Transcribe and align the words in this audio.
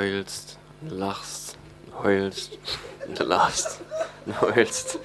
heulst, 0.00 0.58
lachst, 0.80 1.58
heulst, 2.02 2.58
lachst, 3.18 3.80
heulst. 4.40 4.98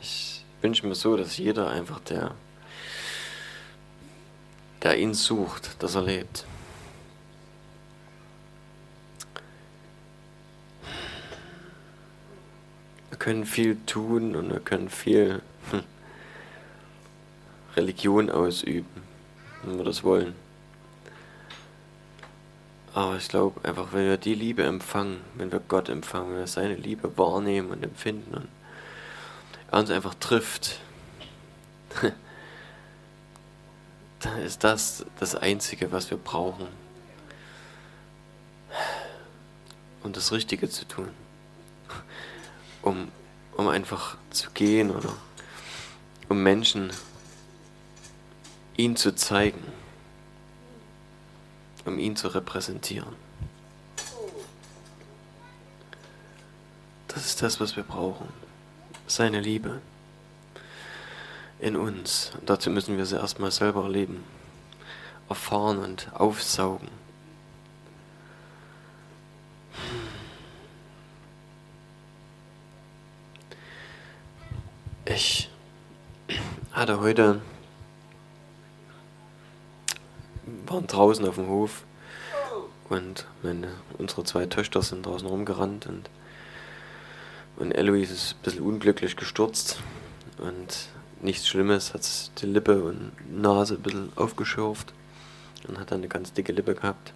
Ich 0.00 0.42
wünsche 0.62 0.86
mir 0.86 0.94
so, 0.94 1.18
dass 1.18 1.36
jeder 1.36 1.68
einfach 1.68 2.00
der, 2.00 2.34
der 4.82 4.96
ihn 4.96 5.12
sucht, 5.12 5.76
das 5.80 5.96
erlebt. 5.96 6.46
Wir 13.10 13.18
können 13.18 13.44
viel 13.44 13.76
tun 13.84 14.34
und 14.34 14.50
wir 14.50 14.60
können 14.60 14.88
viel 14.88 15.42
Religion 17.76 18.30
ausüben, 18.30 19.02
wenn 19.62 19.78
wir 19.78 19.84
das 19.84 20.04
wollen. 20.04 20.34
Aber 22.94 23.16
ich 23.16 23.28
glaube 23.28 23.60
einfach, 23.68 23.92
wenn 23.92 24.06
wir 24.06 24.16
die 24.16 24.34
Liebe 24.34 24.62
empfangen, 24.62 25.20
wenn 25.34 25.50
wir 25.50 25.58
Gott 25.58 25.88
empfangen, 25.88 26.30
wenn 26.30 26.38
wir 26.38 26.46
seine 26.46 26.76
Liebe 26.76 27.18
wahrnehmen 27.18 27.70
und 27.70 27.82
empfinden 27.82 28.34
und 28.34 28.48
er 29.72 29.80
uns 29.80 29.90
einfach 29.90 30.14
trifft, 30.14 30.78
dann 34.20 34.38
ist 34.42 34.62
das 34.62 35.04
das 35.18 35.34
Einzige, 35.34 35.90
was 35.90 36.10
wir 36.10 36.18
brauchen, 36.18 36.68
um 40.04 40.12
das 40.12 40.30
Richtige 40.30 40.70
zu 40.70 40.86
tun. 40.86 41.08
Um, 42.82 43.08
um 43.56 43.68
einfach 43.68 44.16
zu 44.30 44.50
gehen 44.50 44.90
oder 44.90 45.12
um 46.28 46.42
Menschen 46.42 46.92
ihn 48.76 48.96
zu 48.96 49.14
zeigen 49.14 49.62
um 51.84 51.98
ihn 51.98 52.16
zu 52.16 52.28
repräsentieren. 52.28 53.14
Das 57.08 57.26
ist 57.26 57.42
das, 57.42 57.60
was 57.60 57.76
wir 57.76 57.84
brauchen. 57.84 58.28
Seine 59.06 59.40
Liebe 59.40 59.80
in 61.60 61.76
uns. 61.76 62.32
Und 62.40 62.50
dazu 62.50 62.70
müssen 62.70 62.96
wir 62.96 63.06
sie 63.06 63.16
erstmal 63.16 63.50
selber 63.50 63.84
erleben, 63.84 64.24
erfahren 65.28 65.78
und 65.78 66.10
aufsaugen. 66.14 66.88
Ich 75.06 75.50
hatte 76.72 76.98
heute 76.98 77.40
waren 80.66 80.86
draußen 80.86 81.26
auf 81.26 81.36
dem 81.36 81.48
Hof 81.48 81.84
und 82.88 83.26
meine, 83.42 83.68
unsere 83.98 84.24
zwei 84.24 84.46
Töchter 84.46 84.82
sind 84.82 85.06
draußen 85.06 85.26
rumgerannt 85.26 85.86
und, 85.86 86.10
und 87.56 87.72
Eloise 87.72 88.14
ist 88.14 88.34
ein 88.34 88.42
bisschen 88.42 88.64
unglücklich 88.64 89.16
gestürzt 89.16 89.78
und 90.38 90.88
nichts 91.20 91.48
Schlimmes, 91.48 91.94
hat 91.94 92.02
die 92.40 92.46
Lippe 92.46 92.82
und 92.82 93.12
Nase 93.30 93.74
ein 93.74 93.82
bisschen 93.82 94.12
aufgeschürft 94.16 94.92
und 95.66 95.78
hat 95.78 95.90
dann 95.90 95.98
eine 95.98 96.08
ganz 96.08 96.32
dicke 96.32 96.52
Lippe 96.52 96.74
gehabt. 96.74 97.12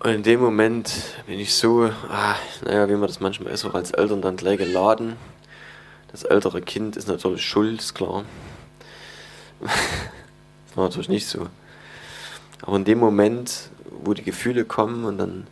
Und 0.00 0.10
in 0.10 0.22
dem 0.24 0.40
Moment 0.40 0.90
bin 1.26 1.38
ich 1.38 1.54
so, 1.54 1.90
ah, 2.08 2.34
naja, 2.64 2.88
wie 2.88 2.94
man 2.94 3.06
das 3.06 3.20
manchmal 3.20 3.52
ist, 3.52 3.64
auch 3.64 3.74
als 3.74 3.92
Eltern 3.92 4.20
dann 4.20 4.36
gleich 4.36 4.58
geladen. 4.58 5.16
Das 6.10 6.24
ältere 6.24 6.60
Kind 6.60 6.96
ist 6.96 7.06
natürlich 7.06 7.44
schuld, 7.46 7.80
ist 7.80 7.94
klar. 7.94 8.24
War 10.74 10.84
natürlich 10.84 11.08
nicht 11.08 11.26
so. 11.26 11.48
Aber 12.62 12.76
in 12.76 12.84
dem 12.84 12.98
Moment, 12.98 13.70
wo 13.90 14.14
die 14.14 14.22
Gefühle 14.22 14.64
kommen 14.64 15.04
und 15.04 15.18
dann 15.18 15.46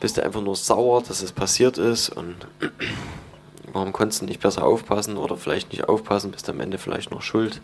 bist 0.00 0.16
du 0.16 0.22
einfach 0.22 0.42
nur 0.42 0.56
sauer, 0.56 1.02
dass 1.02 1.22
es 1.22 1.32
passiert 1.32 1.78
ist 1.78 2.10
und 2.10 2.34
warum 3.72 3.92
konntest 3.92 4.22
du 4.22 4.26
nicht 4.26 4.40
besser 4.40 4.64
aufpassen 4.64 5.16
oder 5.16 5.36
vielleicht 5.36 5.72
nicht 5.72 5.88
aufpassen, 5.88 6.30
bist 6.30 6.48
am 6.48 6.60
Ende 6.60 6.78
vielleicht 6.78 7.10
noch 7.10 7.22
schuld. 7.22 7.60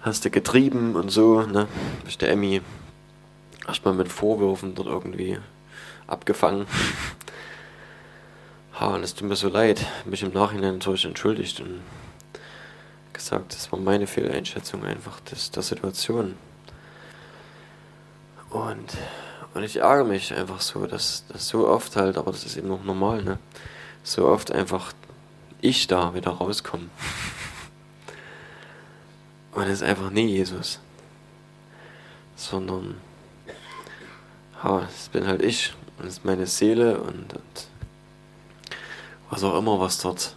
Hast 0.00 0.24
du 0.24 0.30
getrieben 0.30 0.96
und 0.96 1.10
so, 1.10 1.42
ne? 1.42 1.68
Bist 2.04 2.22
der 2.22 2.30
Emmy 2.30 2.60
erstmal 3.68 3.94
mit 3.94 4.10
Vorwürfen 4.10 4.74
dort 4.74 4.88
irgendwie 4.88 5.38
abgefangen. 6.06 6.66
Ha, 8.80 8.94
und 8.94 9.04
es 9.04 9.14
tut 9.14 9.28
mir 9.28 9.36
so 9.36 9.50
leid, 9.50 9.84
mich 10.06 10.22
im 10.22 10.32
Nachhinein 10.32 10.78
natürlich 10.78 11.04
entschuldigt 11.04 11.60
und 11.60 11.82
gesagt, 13.12 13.54
das 13.54 13.70
war 13.72 13.78
meine 13.78 14.06
Fehleinschätzung 14.06 14.84
einfach 14.84 15.20
des, 15.20 15.50
der 15.50 15.62
Situation. 15.62 16.36
Und, 18.50 18.96
und 19.54 19.62
ich 19.62 19.76
ärgere 19.76 20.04
mich 20.04 20.34
einfach 20.34 20.60
so, 20.60 20.86
dass 20.86 21.24
das 21.28 21.48
so 21.48 21.68
oft 21.68 21.96
halt, 21.96 22.18
aber 22.18 22.32
das 22.32 22.44
ist 22.44 22.56
eben 22.56 22.68
noch 22.68 22.84
normal, 22.84 23.22
ne? 23.22 23.38
So 24.02 24.26
oft 24.26 24.50
einfach 24.52 24.92
ich 25.60 25.86
da 25.86 26.14
wieder 26.14 26.32
rauskomme. 26.32 26.88
Und 29.52 29.62
es 29.64 29.80
ist 29.80 29.82
einfach 29.82 30.10
nie 30.10 30.26
Jesus. 30.26 30.80
Sondern, 32.36 33.00
ja, 34.62 34.80
es 34.80 35.08
bin 35.08 35.26
halt 35.26 35.42
ich 35.42 35.74
und 35.98 36.06
es 36.06 36.14
ist 36.14 36.24
meine 36.24 36.46
Seele 36.46 37.00
und, 37.00 37.34
und 37.34 37.68
was 39.30 39.44
auch 39.44 39.56
immer, 39.56 39.78
was 39.78 39.98
dort 39.98 40.36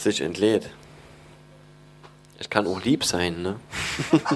sich 0.00 0.20
entlädt. 0.20 0.70
Ich 2.38 2.48
kann 2.48 2.66
auch 2.66 2.82
lieb 2.82 3.04
sein, 3.04 3.42
ne? 3.42 3.60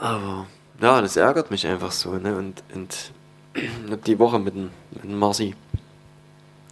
Aber 0.00 0.46
ja, 0.80 1.00
das 1.00 1.16
ärgert 1.16 1.52
mich 1.52 1.66
einfach 1.66 1.92
so, 1.92 2.14
ne? 2.14 2.36
Und, 2.36 2.64
und 2.74 3.12
ich 3.54 3.70
habe 3.84 3.98
die 3.98 4.18
Woche 4.18 4.40
mit, 4.40 4.54
mit 4.56 4.72
Marci 5.04 5.54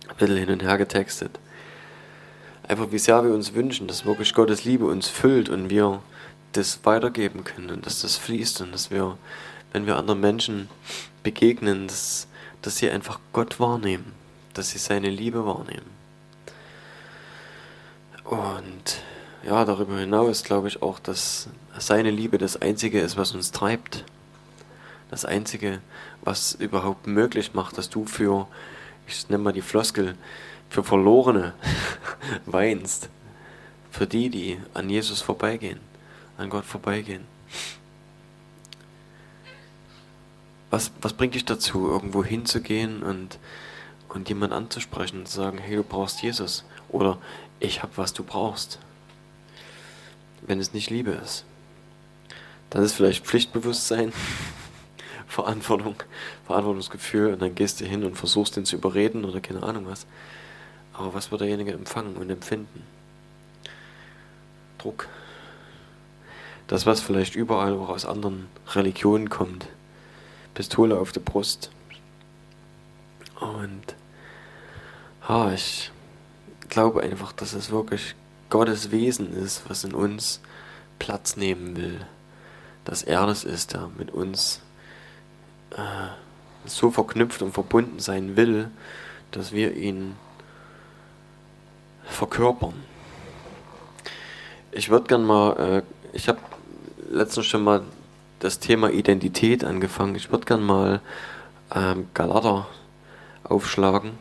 ein 0.09 0.17
bisschen 0.17 0.37
hin 0.37 0.51
und 0.51 0.63
her 0.63 0.77
getextet. 0.77 1.39
Einfach 2.67 2.91
wie 2.91 2.99
sehr 2.99 3.23
wir 3.25 3.33
uns 3.33 3.55
wünschen, 3.55 3.87
dass 3.87 4.05
wirklich 4.05 4.35
Gottes 4.35 4.65
Liebe 4.65 4.87
uns 4.87 5.09
füllt 5.09 5.49
und 5.49 5.71
wir 5.71 6.03
das 6.53 6.81
weitergeben 6.85 7.45
können 7.45 7.71
und 7.71 7.87
dass 7.87 8.03
das 8.03 8.17
fließt 8.17 8.61
und 8.63 8.73
dass 8.73 8.91
wir, 8.91 9.17
wenn 9.73 9.87
wir 9.87 9.97
anderen 9.97 10.21
Menschen 10.21 10.69
begegnen, 11.23 11.87
dass, 11.87 12.27
dass 12.63 12.79
sie 12.79 12.91
einfach 12.91 13.21
Gott 13.33 13.61
wahrnehmen 13.61 14.20
dass 14.55 14.71
sie 14.71 14.79
seine 14.79 15.11
Liebe 15.11 15.45
wahrnehmen. 15.47 15.91
Und 18.25 19.03
ja, 19.43 19.65
darüber 19.65 19.99
hinaus 19.99 20.45
glaube 20.45 20.69
ich 20.69 20.83
auch, 20.83 20.99
dass 20.99 21.49
seine 21.79 22.11
Liebe 22.11 22.39
das 22.39 22.61
Einzige 22.61 23.01
ist, 23.01 23.17
was 23.17 23.33
uns 23.33 23.53
treibt. 23.53 24.05
Das 25.11 25.25
Einzige, 25.25 25.81
was 26.23 26.53
überhaupt 26.53 27.07
möglich 27.07 27.55
macht, 27.55 27.79
dass 27.79 27.91
du 27.91 28.07
für, 28.07 28.47
ich 29.07 29.29
nenne 29.29 29.43
mal 29.43 29.53
die 29.53 29.63
Floskel, 29.63 30.15
für 30.69 30.85
Verlorene 30.85 31.55
weinst. 32.47 33.09
Für 33.91 34.07
die, 34.07 34.31
die 34.31 34.61
an 34.73 34.89
Jesus 34.89 35.21
vorbeigehen, 35.21 35.81
an 36.39 36.49
Gott 36.49 36.65
vorbeigehen. 36.65 37.25
Was, 40.71 40.93
was 41.01 41.13
bringt 41.15 41.35
dich 41.35 41.45
dazu, 41.45 41.89
irgendwo 41.89 42.25
hinzugehen 42.25 43.03
und 43.03 43.41
und 44.15 44.29
jemand 44.29 44.53
anzusprechen 44.53 45.21
und 45.21 45.29
zu 45.29 45.37
sagen, 45.37 45.59
hey, 45.59 45.77
du 45.77 45.83
brauchst 45.83 46.23
Jesus 46.23 46.65
oder 46.89 47.19
ich 47.61 47.83
habe, 47.83 47.93
was 47.97 48.13
du 48.13 48.25
brauchst. 48.25 48.79
Wenn 50.43 50.59
es 50.61 50.73
nicht 50.73 50.91
Liebe 50.91 51.13
ist. 51.13 51.45
Dann 52.71 52.83
ist 52.83 52.95
vielleicht 52.95 53.27
Pflichtbewusstsein, 53.27 54.13
Verantwortung, 55.27 55.97
Verantwortungsgefühl 56.47 57.33
und 57.33 57.43
dann 57.43 57.55
gehst 57.55 57.81
du 57.81 57.85
hin 57.85 58.05
und 58.05 58.17
versuchst 58.17 58.57
ihn 58.57 58.65
zu 58.65 58.77
überreden 58.77 59.25
oder 59.25 59.41
keine 59.41 59.63
Ahnung 59.63 59.87
was. 59.87 60.07
Aber 60.93 61.15
was 61.15 61.31
wird 61.31 61.41
derjenige 61.41 61.73
empfangen 61.73 62.17
und 62.17 62.31
empfinden? 62.31 62.85
Druck. 64.79 65.09
Das, 66.67 66.87
was 66.87 67.01
vielleicht 67.01 67.35
überall 67.35 67.75
auch 67.75 67.89
aus 67.89 68.07
anderen 68.07 68.49
Religionen 68.69 69.29
kommt. 69.29 69.67
Pistole 70.55 70.99
auf 70.99 71.13
der 71.13 71.21
Brust. 71.21 71.71
Und 73.41 73.97
ha, 75.29 75.53
ich 75.53 75.91
glaube 76.69 77.03
einfach, 77.03 77.33
dass 77.33 77.53
es 77.53 77.71
wirklich 77.71 78.15
Gottes 78.49 78.91
Wesen 78.91 79.33
ist, 79.33 79.69
was 79.69 79.85
in 79.85 79.95
uns 79.95 80.41
Platz 80.99 81.37
nehmen 81.37 81.77
will. 81.77 82.07
Dass 82.85 83.03
er 83.03 83.27
das 83.27 83.45
ist, 83.45 83.75
der 83.75 83.91
mit 83.99 84.11
uns 84.11 84.61
äh, 85.73 86.09
so 86.65 86.91
verknüpft 86.91 87.43
und 87.43 87.53
verbunden 87.53 88.01
sein 88.01 88.37
will, 88.37 88.71
dass 89.31 89.53
wir 89.53 89.77
ihn 89.77 90.17
verkörpern. 92.05 92.75
Ich 94.73 94.89
würde 94.89 95.07
gern 95.07 95.25
mal, 95.25 95.83
äh, 95.83 95.83
ich 96.13 96.29
habe 96.29 96.39
letztens 97.11 97.47
schon 97.47 97.63
mal 97.63 97.83
das 98.39 98.59
Thema 98.59 98.91
Identität 98.91 99.65
angefangen. 99.65 100.15
Ich 100.15 100.31
würde 100.33 100.47
gern 100.47 100.63
mal 100.63 101.01
ähm, 101.75 102.09
Galater 102.15 102.67
aufschlagen 103.45 104.13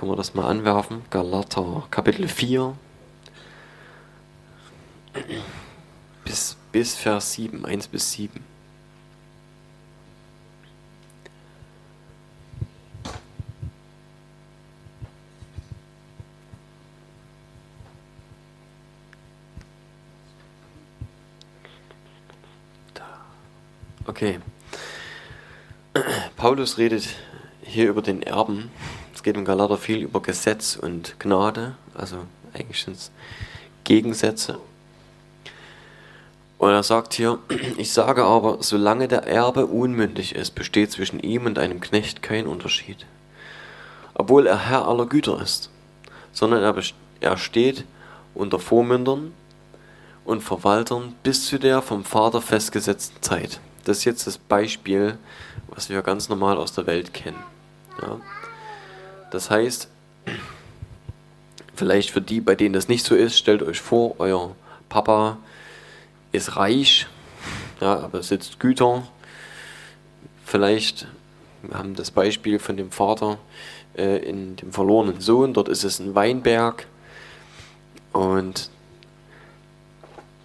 Können 0.00 0.12
wir 0.12 0.16
das 0.16 0.32
mal 0.32 0.46
anwerfen? 0.46 1.02
Galater 1.10 1.86
Kapitel 1.90 2.26
4 2.26 2.74
bis, 6.24 6.56
bis 6.72 6.96
Vers 6.96 7.34
7, 7.34 7.66
1 7.66 7.88
bis 7.88 8.10
7. 8.12 8.42
Okay. 24.06 24.40
Paulus 26.38 26.78
redet 26.78 27.06
hier 27.60 27.90
über 27.90 28.00
den 28.00 28.22
Erben. 28.22 28.70
Es 29.20 29.24
geht 29.24 29.36
im 29.36 29.44
Galater 29.44 29.76
viel 29.76 29.98
über 29.98 30.22
Gesetz 30.22 30.76
und 30.76 31.20
Gnade, 31.20 31.74
also 31.92 32.20
eigentlich 32.54 32.82
sind 32.82 32.96
es 32.96 33.10
Gegensätze. 33.84 34.58
Und 36.56 36.70
er 36.70 36.82
sagt 36.82 37.12
hier, 37.12 37.38
ich 37.76 37.92
sage 37.92 38.24
aber, 38.24 38.62
solange 38.62 39.08
der 39.08 39.26
Erbe 39.26 39.66
unmündig 39.66 40.34
ist, 40.34 40.52
besteht 40.52 40.92
zwischen 40.92 41.20
ihm 41.20 41.44
und 41.44 41.58
einem 41.58 41.80
Knecht 41.80 42.22
kein 42.22 42.46
Unterschied. 42.46 43.04
Obwohl 44.14 44.46
er 44.46 44.70
Herr 44.70 44.88
aller 44.88 45.04
Güter 45.04 45.38
ist, 45.42 45.68
sondern 46.32 46.62
er, 46.62 46.82
er 47.20 47.36
steht 47.36 47.84
unter 48.34 48.58
Vormündern 48.58 49.34
und 50.24 50.40
Verwaltern 50.40 51.14
bis 51.24 51.44
zu 51.44 51.58
der 51.58 51.82
vom 51.82 52.04
Vater 52.04 52.40
festgesetzten 52.40 53.20
Zeit. 53.20 53.60
Das 53.84 53.98
ist 53.98 54.04
jetzt 54.06 54.26
das 54.26 54.38
Beispiel, 54.38 55.18
was 55.68 55.90
wir 55.90 56.00
ganz 56.00 56.30
normal 56.30 56.56
aus 56.56 56.72
der 56.72 56.86
Welt 56.86 57.12
kennen. 57.12 57.44
Ja. 58.00 58.18
Das 59.30 59.50
heißt, 59.50 59.88
vielleicht 61.74 62.10
für 62.10 62.20
die, 62.20 62.40
bei 62.40 62.54
denen 62.54 62.72
das 62.72 62.88
nicht 62.88 63.04
so 63.04 63.14
ist, 63.14 63.38
stellt 63.38 63.62
euch 63.62 63.80
vor, 63.80 64.16
euer 64.18 64.54
Papa 64.88 65.38
ist 66.32 66.56
reich, 66.56 67.06
ja, 67.80 67.94
aber 67.98 68.18
besitzt 68.18 68.60
Güter. 68.60 69.06
Vielleicht, 70.44 71.06
wir 71.62 71.78
haben 71.78 71.94
das 71.94 72.10
Beispiel 72.10 72.58
von 72.58 72.76
dem 72.76 72.90
Vater 72.90 73.38
äh, 73.96 74.18
in 74.18 74.56
dem 74.56 74.72
verlorenen 74.72 75.20
Sohn, 75.20 75.54
dort 75.54 75.68
ist 75.68 75.84
es 75.84 76.00
ein 76.00 76.14
Weinberg 76.14 76.86
und 78.12 78.68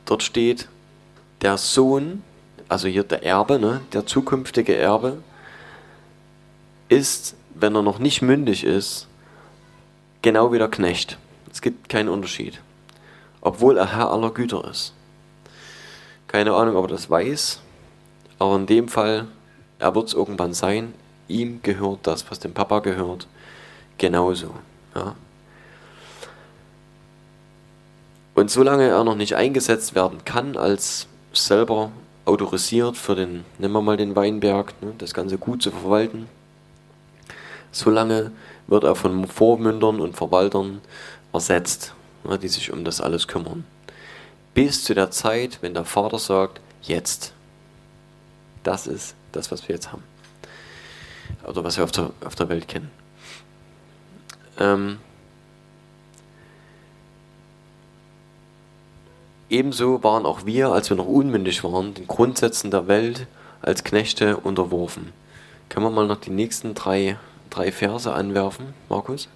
dort 0.05 0.23
steht, 0.23 0.67
der 1.41 1.57
Sohn, 1.57 2.23
also 2.69 2.87
hier 2.87 3.03
der 3.03 3.23
Erbe, 3.23 3.59
ne, 3.59 3.81
der 3.93 4.05
zukünftige 4.05 4.75
Erbe, 4.75 5.17
ist, 6.87 7.35
wenn 7.55 7.75
er 7.75 7.81
noch 7.81 7.99
nicht 7.99 8.21
mündig 8.21 8.63
ist, 8.63 9.07
genau 10.21 10.51
wie 10.51 10.57
der 10.59 10.67
Knecht. 10.67 11.17
Es 11.51 11.61
gibt 11.61 11.89
keinen 11.89 12.09
Unterschied. 12.09 12.59
Obwohl 13.41 13.77
er 13.77 13.95
Herr 13.95 14.11
aller 14.11 14.31
Güter 14.31 14.69
ist. 14.69 14.93
Keine 16.27 16.53
Ahnung, 16.53 16.75
ob 16.75 16.85
er 16.85 16.89
das 16.89 17.09
weiß, 17.09 17.61
aber 18.39 18.55
in 18.55 18.65
dem 18.65 18.87
Fall, 18.87 19.27
er 19.79 19.95
wird 19.95 20.07
es 20.07 20.13
irgendwann 20.13 20.53
sein. 20.53 20.93
Ihm 21.27 21.61
gehört 21.61 21.99
das, 22.03 22.29
was 22.29 22.39
dem 22.39 22.53
Papa 22.53 22.79
gehört, 22.79 23.27
genauso. 23.97 24.51
Ja. 24.95 25.15
Und 28.33 28.51
solange 28.51 28.87
er 28.87 29.03
noch 29.03 29.15
nicht 29.15 29.35
eingesetzt 29.35 29.95
werden 29.95 30.25
kann, 30.25 30.57
als 30.57 31.07
selber 31.31 31.91
autorisiert 32.25 32.97
für 32.97 33.15
den, 33.15 33.45
nehmen 33.59 33.73
wir 33.73 33.81
mal 33.81 33.97
den 33.97 34.15
Weinberg, 34.15 34.73
ne, 34.81 34.93
das 34.97 35.13
Ganze 35.13 35.37
gut 35.37 35.61
zu 35.61 35.71
verwalten, 35.71 36.27
solange 37.75 38.31
wird 38.67 38.83
er 38.83 38.95
von 38.95 39.27
Vormündern 39.27 39.99
und 39.99 40.15
Verwaltern 40.15 40.81
ersetzt, 41.33 41.93
ne, 42.23 42.39
die 42.39 42.47
sich 42.47 42.71
um 42.71 42.83
das 42.83 43.01
alles 43.01 43.27
kümmern 43.27 43.65
bis 44.55 44.85
zu 44.85 44.95
der 44.95 45.11
Zeit, 45.11 45.59
wenn 45.61 45.75
der 45.75 45.85
Vater 45.85 46.17
sagt, 46.17 46.59
jetzt. 46.81 47.33
Das 48.63 48.87
ist 48.87 49.13
das, 49.31 49.51
was 49.51 49.67
wir 49.67 49.75
jetzt 49.75 49.91
haben. 49.91 50.03
Oder 51.45 51.63
was 51.63 51.77
wir 51.77 51.83
auf 51.83 51.91
der, 51.91 52.09
auf 52.25 52.33
der 52.33 52.49
Welt 52.49 52.67
kennen. 52.67 52.89
Ähm, 54.57 54.97
ebenso 59.49 60.01
waren 60.03 60.25
auch 60.25 60.45
wir, 60.45 60.69
als 60.69 60.89
wir 60.89 60.97
noch 60.97 61.05
unmündig 61.05 61.63
waren, 61.63 61.93
den 61.93 62.07
Grundsätzen 62.07 62.71
der 62.71 62.87
Welt 62.87 63.27
als 63.61 63.83
Knechte 63.83 64.37
unterworfen. 64.37 65.11
Können 65.67 65.85
wir 65.85 65.91
mal 65.91 66.07
noch 66.07 66.21
die 66.21 66.31
nächsten 66.31 66.73
drei, 66.73 67.17
drei 67.55 67.71
Verse 67.71 68.11
anwerfen, 68.11 68.73
Markus? 68.89 69.29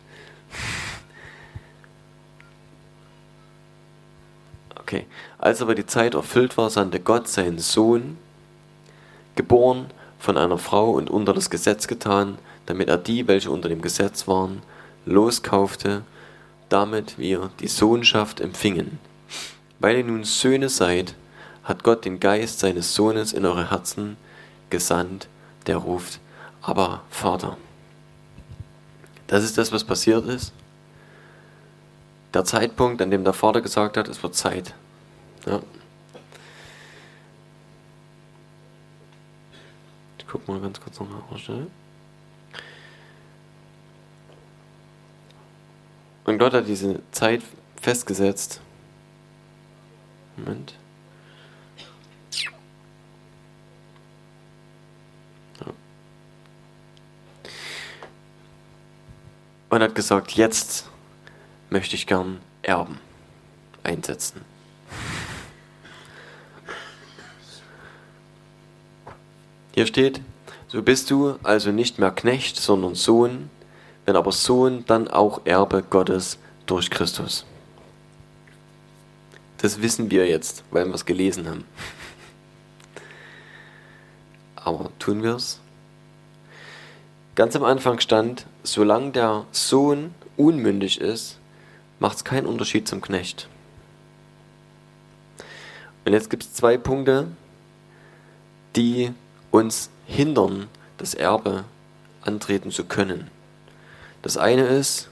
Okay. 4.75 5.05
Als 5.37 5.61
aber 5.61 5.75
die 5.75 5.85
Zeit 5.85 6.15
erfüllt 6.15 6.57
war, 6.57 6.69
sandte 6.69 6.99
Gott 6.99 7.27
seinen 7.27 7.59
Sohn, 7.59 8.17
geboren 9.35 9.85
von 10.17 10.37
einer 10.37 10.57
Frau 10.57 10.91
und 10.91 11.09
unter 11.09 11.33
das 11.33 11.49
Gesetz 11.49 11.87
getan, 11.87 12.37
damit 12.65 12.89
er 12.89 12.97
die, 12.97 13.27
welche 13.27 13.51
unter 13.51 13.69
dem 13.69 13.81
Gesetz 13.81 14.27
waren, 14.27 14.63
loskaufte, 15.05 16.03
damit 16.67 17.17
wir 17.17 17.51
die 17.59 17.67
Sohnschaft 17.67 18.41
empfingen. 18.41 18.99
Weil 19.79 19.97
ihr 19.97 20.03
nun 20.03 20.23
Söhne 20.23 20.69
seid, 20.69 21.15
hat 21.63 21.83
Gott 21.83 22.03
den 22.03 22.19
Geist 22.19 22.59
seines 22.59 22.95
Sohnes 22.95 23.31
in 23.31 23.45
eure 23.45 23.71
Herzen 23.71 24.17
gesandt, 24.69 25.27
der 25.67 25.77
ruft, 25.77 26.19
aber 26.61 27.03
Vater. 27.09 27.57
Das 29.29 29.43
ist 29.43 29.57
das, 29.57 29.71
was 29.71 29.83
passiert 29.83 30.25
ist 30.27 30.53
der 32.33 32.45
Zeitpunkt, 32.45 33.01
an 33.01 33.11
dem 33.11 33.23
der 33.23 33.33
Vater 33.33 33.61
gesagt 33.61 33.97
hat, 33.97 34.07
es 34.07 34.21
wird 34.21 34.35
Zeit. 34.35 34.73
Ja. 35.45 35.61
Ich 40.17 40.27
guck 40.27 40.47
mal 40.47 40.59
ganz 40.59 40.79
kurz 40.79 40.99
noch 40.99 41.09
nach. 41.09 41.49
Und 46.25 46.37
Gott 46.37 46.53
hat 46.53 46.67
diese 46.67 47.01
Zeit 47.11 47.41
festgesetzt. 47.81 48.61
Moment. 50.37 50.75
Und 59.69 59.81
hat 59.83 59.93
gesagt, 59.95 60.31
jetzt 60.31 60.87
möchte 61.69 61.95
ich 61.95 62.07
gern 62.07 62.39
Erben 62.63 62.99
einsetzen. 63.83 64.41
Hier 69.73 69.85
steht, 69.85 70.21
so 70.67 70.81
bist 70.81 71.09
du 71.09 71.37
also 71.43 71.71
nicht 71.71 71.99
mehr 71.99 72.11
Knecht, 72.11 72.57
sondern 72.57 72.95
Sohn, 72.95 73.49
wenn 74.05 74.15
aber 74.15 74.31
Sohn, 74.31 74.83
dann 74.85 75.07
auch 75.07 75.41
Erbe 75.45 75.83
Gottes 75.83 76.37
durch 76.65 76.89
Christus. 76.89 77.45
Das 79.59 79.81
wissen 79.81 80.09
wir 80.09 80.27
jetzt, 80.27 80.63
weil 80.71 80.85
wir 80.85 80.95
es 80.95 81.05
gelesen 81.05 81.47
haben. 81.47 81.65
Aber 84.55 84.89
tun 84.99 85.23
wir 85.23 85.35
es? 85.35 85.59
Ganz 87.35 87.55
am 87.55 87.63
Anfang 87.63 87.99
stand, 87.99 88.45
solange 88.63 89.11
der 89.11 89.45
Sohn 89.51 90.13
unmündig 90.37 90.99
ist, 90.99 91.39
macht 91.99 92.17
es 92.17 92.23
keinen 92.23 92.47
Unterschied 92.47 92.87
zum 92.87 93.01
Knecht. 93.01 93.47
Und 96.05 96.13
jetzt 96.13 96.29
gibt 96.29 96.43
es 96.43 96.53
zwei 96.53 96.77
Punkte, 96.77 97.27
die 98.75 99.11
uns 99.51 99.89
hindern, 100.05 100.67
das 100.97 101.13
Erbe 101.13 101.65
antreten 102.21 102.71
zu 102.71 102.85
können. 102.85 103.29
Das 104.21 104.37
eine 104.37 104.63
ist, 104.63 105.09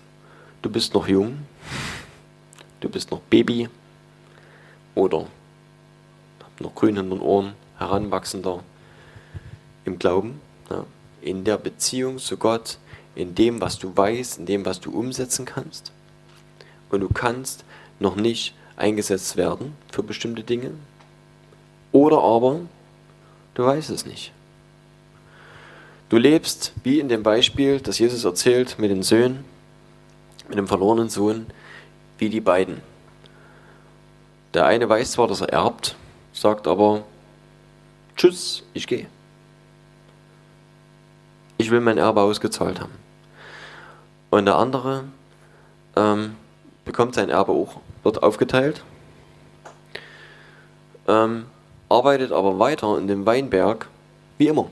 du 0.62 0.70
bist 0.70 0.94
noch 0.94 1.08
jung, 1.08 1.39
du 2.82 2.89
bist 2.89 3.12
noch 3.12 3.20
Baby 3.22 3.70
oder 4.96 5.27
noch 6.60 6.75
grün 6.75 6.98
in 6.98 7.10
den 7.10 7.20
Ohren, 7.20 7.54
heranwachsender 7.77 8.63
im 9.86 10.00
Glauben, 10.00 10.42
ja, 10.70 10.86
in 11.22 11.44
der 11.44 11.58
Beziehung 11.58 12.18
zu 12.18 12.38
Gott, 12.38 12.80
in 13.17 13.33
dem, 13.33 13.62
was 13.62 13.79
du 13.79 13.97
weißt, 13.97 14.38
in 14.38 14.45
dem, 14.45 14.63
was 14.63 14.79
du 14.79 14.91
umsetzen 14.91 15.45
kannst 15.45 15.91
und 16.91 17.00
du 17.00 17.09
kannst 17.09 17.65
noch 18.00 18.15
nicht 18.15 18.53
eingesetzt 18.75 19.38
werden 19.38 19.74
für 19.91 20.03
bestimmte 20.03 20.43
Dinge. 20.43 20.69
Oder 21.91 22.21
aber 22.21 22.59
du 23.55 23.65
weißt 23.65 23.89
es 23.89 24.05
nicht. 24.05 24.31
Du 26.09 26.17
lebst 26.17 26.74
wie 26.83 27.00
in 27.00 27.09
dem 27.09 27.24
Beispiel, 27.24 27.79
das 27.79 27.97
Jesus 27.97 28.24
erzählt 28.24 28.77
mit 28.77 28.91
den 28.91 29.01
Söhnen, 29.01 29.43
mit 30.47 30.59
dem 30.59 30.67
verlorenen 30.67 31.09
Sohn, 31.09 31.47
wie 32.19 32.29
die 32.29 32.39
beiden. 32.39 32.81
Der 34.53 34.67
eine 34.67 34.88
weiß 34.88 35.13
zwar, 35.13 35.27
dass 35.27 35.41
er 35.41 35.50
erbt, 35.50 35.95
sagt 36.33 36.67
aber, 36.67 37.03
tschüss, 38.15 38.62
ich 38.75 38.86
gehe. 38.86 39.07
Ich 41.57 41.71
will 41.71 41.81
mein 41.81 41.97
Erbe 41.97 42.21
ausgezahlt 42.21 42.79
haben. 42.79 43.07
Und 44.38 44.46
der 44.46 44.58
andere 44.58 45.06
ähm, 45.96 46.36
bekommt 46.86 47.15
sein 47.15 47.29
Erbe 47.29 47.53
auch, 47.53 47.82
wird 48.03 48.22
aufgeteilt, 48.22 48.84
ähm, 51.08 51.48
arbeitet 51.89 52.32
aber 52.32 52.60
weiter 52.60 53.00
in 53.00 53.08
dem 53.08 53.25
Weinberg 53.25 53.89
wie 54.38 54.48
immer. 54.48 54.70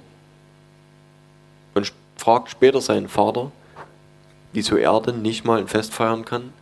Und 1.73 1.91
fragt 2.15 2.51
später 2.51 2.79
seinen 2.79 3.07
Vater, 3.07 3.51
wieso 4.53 4.75
er 4.75 5.01
denn 5.01 5.23
nicht 5.23 5.45
mal 5.45 5.57
ein 5.57 5.67
Fest 5.67 5.95
feiern 5.95 6.25
kann. 6.25 6.53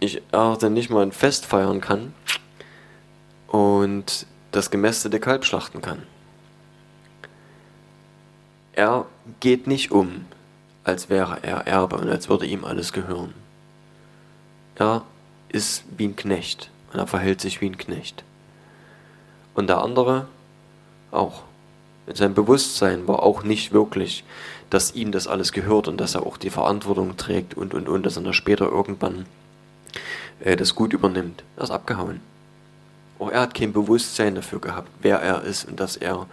Ich, 0.00 0.20
er 0.32 0.56
denn 0.56 0.72
nicht 0.72 0.90
mal 0.90 1.04
ein 1.04 1.12
Fest 1.12 1.46
feiern 1.46 1.80
kann 1.80 2.12
und 3.46 4.26
das 4.50 4.72
gemästete 4.72 5.20
Kalb 5.20 5.44
schlachten 5.44 5.80
kann. 5.80 6.02
Er 8.72 9.06
geht 9.40 9.66
nicht 9.66 9.90
um, 9.90 10.26
als 10.84 11.08
wäre 11.08 11.38
er 11.42 11.66
Erbe 11.66 11.96
und 11.96 12.08
als 12.08 12.28
würde 12.28 12.46
ihm 12.46 12.64
alles 12.64 12.92
gehören. 12.92 13.34
Er 14.76 15.02
ist 15.48 15.84
wie 15.96 16.08
ein 16.08 16.16
Knecht 16.16 16.70
und 16.92 16.98
er 16.98 17.06
verhält 17.06 17.40
sich 17.40 17.60
wie 17.60 17.66
ein 17.66 17.78
Knecht. 17.78 18.24
Und 19.54 19.68
der 19.68 19.82
andere 19.82 20.26
auch. 21.10 21.42
In 22.06 22.16
seinem 22.16 22.34
Bewusstsein 22.34 23.06
war 23.06 23.22
auch 23.22 23.44
nicht 23.44 23.72
wirklich, 23.72 24.24
dass 24.70 24.94
ihm 24.94 25.12
das 25.12 25.28
alles 25.28 25.52
gehört 25.52 25.86
und 25.86 26.00
dass 26.00 26.16
er 26.16 26.26
auch 26.26 26.36
die 26.36 26.50
Verantwortung 26.50 27.16
trägt 27.16 27.54
und 27.54 27.74
und 27.74 27.88
und, 27.88 28.04
dass 28.04 28.16
er 28.16 28.32
später 28.32 28.66
irgendwann 28.66 29.26
äh, 30.40 30.56
das 30.56 30.74
Gut 30.74 30.92
übernimmt. 30.92 31.44
Er 31.56 31.64
ist 31.64 31.70
abgehauen. 31.70 32.20
Auch 33.18 33.30
er 33.30 33.42
hat 33.42 33.54
kein 33.54 33.72
Bewusstsein 33.72 34.34
dafür 34.34 34.60
gehabt, 34.60 34.88
wer 35.00 35.20
er 35.20 35.42
ist 35.42 35.68
und 35.68 35.78
dass 35.78 35.96
er 35.96 36.26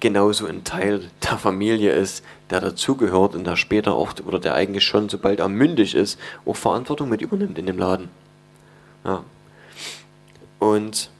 genauso 0.00 0.46
ein 0.46 0.64
Teil 0.64 1.10
der 1.22 1.38
Familie 1.38 1.92
ist, 1.92 2.24
der 2.48 2.60
dazugehört 2.60 3.34
und 3.34 3.44
der 3.44 3.56
später 3.56 3.94
auch, 3.94 4.14
oder 4.24 4.38
der 4.38 4.54
eigentlich 4.54 4.84
schon, 4.84 5.08
sobald 5.08 5.38
er 5.38 5.48
mündig 5.48 5.94
ist, 5.94 6.18
auch 6.44 6.56
Verantwortung 6.56 7.08
mit 7.08 7.20
übernimmt 7.20 7.58
in 7.58 7.66
dem 7.66 7.78
Laden. 7.78 8.08
Ja. 9.04 9.24
Und 10.58 11.10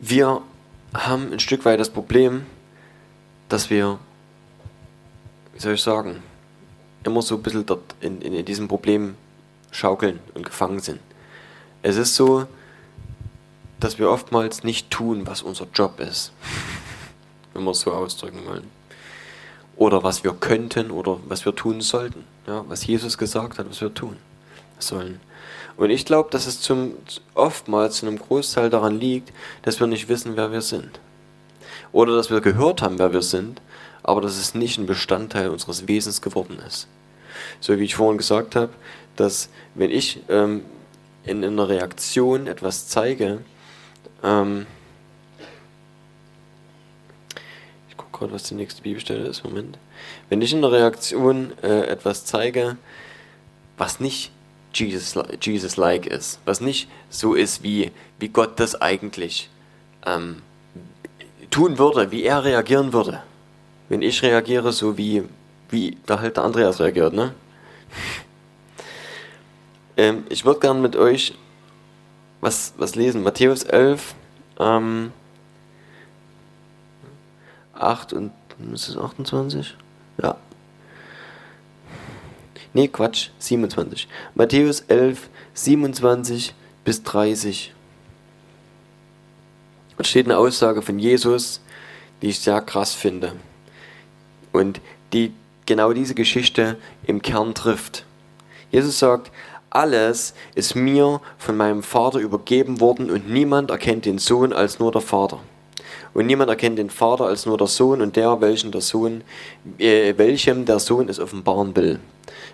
wir 0.00 0.42
haben 0.94 1.32
ein 1.32 1.40
Stück 1.40 1.64
weit 1.64 1.78
das 1.78 1.90
Problem, 1.90 2.46
dass 3.48 3.70
wir, 3.70 3.98
wie 5.52 5.60
soll 5.60 5.74
ich 5.74 5.82
sagen, 5.82 6.22
immer 7.04 7.22
so 7.22 7.36
ein 7.36 7.42
bisschen 7.42 7.66
dort 7.66 7.94
in, 8.00 8.20
in, 8.22 8.32
in 8.32 8.44
diesem 8.44 8.68
Problem 8.68 9.14
schaukeln 9.70 10.20
und 10.34 10.44
gefangen 10.44 10.80
sind. 10.80 11.00
Es 11.82 11.96
ist 11.96 12.14
so, 12.14 12.46
dass 13.80 13.98
wir 13.98 14.10
oftmals 14.10 14.62
nicht 14.62 14.90
tun, 14.90 15.26
was 15.26 15.42
unser 15.42 15.66
Job 15.74 16.00
ist, 16.00 16.32
wenn 17.54 17.64
wir 17.64 17.70
es 17.70 17.80
so 17.80 17.92
ausdrücken 17.92 18.46
wollen. 18.46 18.70
Oder 19.76 20.02
was 20.02 20.22
wir 20.22 20.32
könnten 20.32 20.90
oder 20.90 21.18
was 21.26 21.44
wir 21.46 21.54
tun 21.54 21.80
sollten. 21.80 22.24
Ja, 22.46 22.64
was 22.68 22.86
Jesus 22.86 23.16
gesagt 23.16 23.58
hat, 23.58 23.68
was 23.68 23.80
wir 23.80 23.94
tun 23.94 24.16
sollen. 24.78 25.20
Und 25.76 25.88
ich 25.88 26.04
glaube, 26.04 26.28
dass 26.30 26.46
es 26.46 26.60
zum, 26.60 26.92
oftmals 27.34 27.96
zu 27.96 28.06
einem 28.06 28.18
Großteil 28.18 28.68
daran 28.68 29.00
liegt, 29.00 29.32
dass 29.62 29.80
wir 29.80 29.86
nicht 29.86 30.08
wissen, 30.08 30.36
wer 30.36 30.52
wir 30.52 30.60
sind. 30.60 31.00
Oder 31.92 32.14
dass 32.14 32.30
wir 32.30 32.42
gehört 32.42 32.82
haben, 32.82 32.98
wer 32.98 33.12
wir 33.12 33.22
sind, 33.22 33.62
aber 34.02 34.20
dass 34.20 34.36
es 34.36 34.54
nicht 34.54 34.78
ein 34.78 34.86
Bestandteil 34.86 35.48
unseres 35.48 35.88
Wesens 35.88 36.20
geworden 36.20 36.58
ist. 36.66 36.86
So 37.60 37.78
wie 37.78 37.84
ich 37.84 37.94
vorhin 37.94 38.18
gesagt 38.18 38.56
habe, 38.56 38.72
dass 39.16 39.48
wenn 39.74 39.90
ich 39.90 40.20
ähm, 40.28 40.62
in 41.24 41.44
einer 41.44 41.68
Reaktion 41.68 42.46
etwas 42.46 42.88
zeige, 42.88 43.40
ähm, 44.22 44.66
ich 47.88 47.96
gucke 47.96 48.18
gerade, 48.18 48.32
was 48.32 48.44
die 48.44 48.54
nächste 48.54 48.82
Bibelstelle 48.82 49.26
ist, 49.26 49.44
Moment. 49.44 49.78
Wenn 50.28 50.42
ich 50.42 50.52
in 50.52 50.58
einer 50.58 50.72
Reaktion 50.72 51.52
äh, 51.62 51.86
etwas 51.86 52.24
zeige, 52.24 52.76
was 53.76 54.00
nicht 54.00 54.30
Jesus-like 54.74 55.44
Jesus 55.44 55.76
ist, 56.06 56.40
was 56.44 56.60
nicht 56.60 56.88
so 57.08 57.34
ist, 57.34 57.62
wie, 57.62 57.90
wie 58.18 58.28
Gott 58.28 58.60
das 58.60 58.80
eigentlich 58.80 59.48
ähm, 60.06 60.42
tun 61.50 61.78
würde, 61.78 62.10
wie 62.10 62.22
er 62.22 62.44
reagieren 62.44 62.92
würde. 62.92 63.22
Wenn 63.88 64.02
ich 64.02 64.22
reagiere, 64.22 64.72
so 64.72 64.96
wie, 64.96 65.24
wie 65.68 65.96
da 66.06 66.20
halt 66.20 66.36
der 66.36 66.44
Andreas 66.44 66.78
reagiert, 66.80 67.12
ne? 67.12 67.34
ähm, 69.96 70.24
ich 70.28 70.44
würde 70.44 70.60
gerne 70.60 70.80
mit 70.80 70.94
euch 70.94 71.34
was, 72.40 72.74
was 72.76 72.94
lesen. 72.94 73.22
Matthäus 73.22 73.62
11, 73.62 74.14
ähm, 74.58 75.12
8 77.74 78.12
und, 78.12 78.32
ist 78.72 78.88
es 78.88 78.96
28? 78.96 79.76
Ja, 80.22 80.36
Nee, 82.72 82.88
Quatsch, 82.88 83.30
27. 83.38 84.06
Matthäus 84.34 84.80
11, 84.82 85.28
27 85.54 86.54
bis 86.84 87.02
30. 87.02 87.74
Da 89.96 90.04
steht 90.04 90.26
eine 90.26 90.38
Aussage 90.38 90.80
von 90.80 90.98
Jesus, 90.98 91.60
die 92.22 92.28
ich 92.28 92.38
sehr 92.38 92.60
krass 92.60 92.94
finde. 92.94 93.34
Und 94.52 94.80
die 95.12 95.32
genau 95.66 95.92
diese 95.92 96.14
Geschichte 96.14 96.78
im 97.04 97.22
Kern 97.22 97.54
trifft. 97.54 98.04
Jesus 98.70 99.00
sagt, 99.00 99.32
alles 99.70 100.34
ist 100.54 100.74
mir 100.74 101.20
von 101.38 101.56
meinem 101.56 101.82
Vater 101.82 102.18
übergeben 102.18 102.80
worden 102.80 103.10
und 103.10 103.30
niemand 103.30 103.70
erkennt 103.70 104.04
den 104.04 104.18
Sohn 104.18 104.52
als 104.52 104.78
nur 104.78 104.92
der 104.92 105.00
Vater. 105.00 105.38
Und 106.12 106.26
niemand 106.26 106.50
erkennt 106.50 106.78
den 106.78 106.90
Vater 106.90 107.26
als 107.26 107.46
nur 107.46 107.56
der 107.56 107.68
Sohn 107.68 108.02
und 108.02 108.16
der, 108.16 108.40
welchen 108.40 108.72
der 108.72 108.80
Sohn, 108.80 109.22
äh, 109.78 110.14
welchem 110.16 110.64
der 110.64 110.80
Sohn 110.80 111.08
es 111.08 111.20
offenbaren 111.20 111.74
will. 111.76 112.00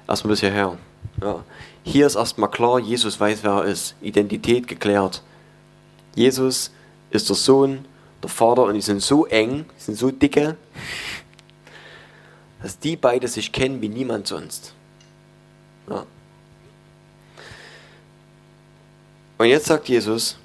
Erstmal 0.06 0.32
bis 0.32 0.40
hierher. 0.40 0.76
Ja. 1.22 1.42
Hier 1.82 2.06
ist 2.06 2.16
erstmal 2.16 2.50
klar, 2.50 2.78
Jesus 2.78 3.18
weiß, 3.18 3.38
wer 3.42 3.52
er 3.52 3.64
ist. 3.64 3.94
Identität 4.02 4.68
geklärt. 4.68 5.22
Jesus 6.14 6.70
ist 7.10 7.28
der 7.28 7.36
Sohn, 7.36 7.86
der 8.22 8.28
Vater 8.28 8.64
und 8.64 8.74
die 8.74 8.80
sind 8.80 9.02
so 9.02 9.24
eng, 9.26 9.64
sind 9.78 9.96
so 9.96 10.10
dicke, 10.10 10.56
dass 12.62 12.78
die 12.78 12.96
beide 12.96 13.28
sich 13.28 13.52
kennen 13.52 13.80
wie 13.80 13.88
niemand 13.88 14.26
sonst. 14.26 14.74
Ja. 15.88 16.04
Und 19.38 19.46
jetzt 19.46 19.66
sagt 19.66 19.88
Jesus, 19.88 20.36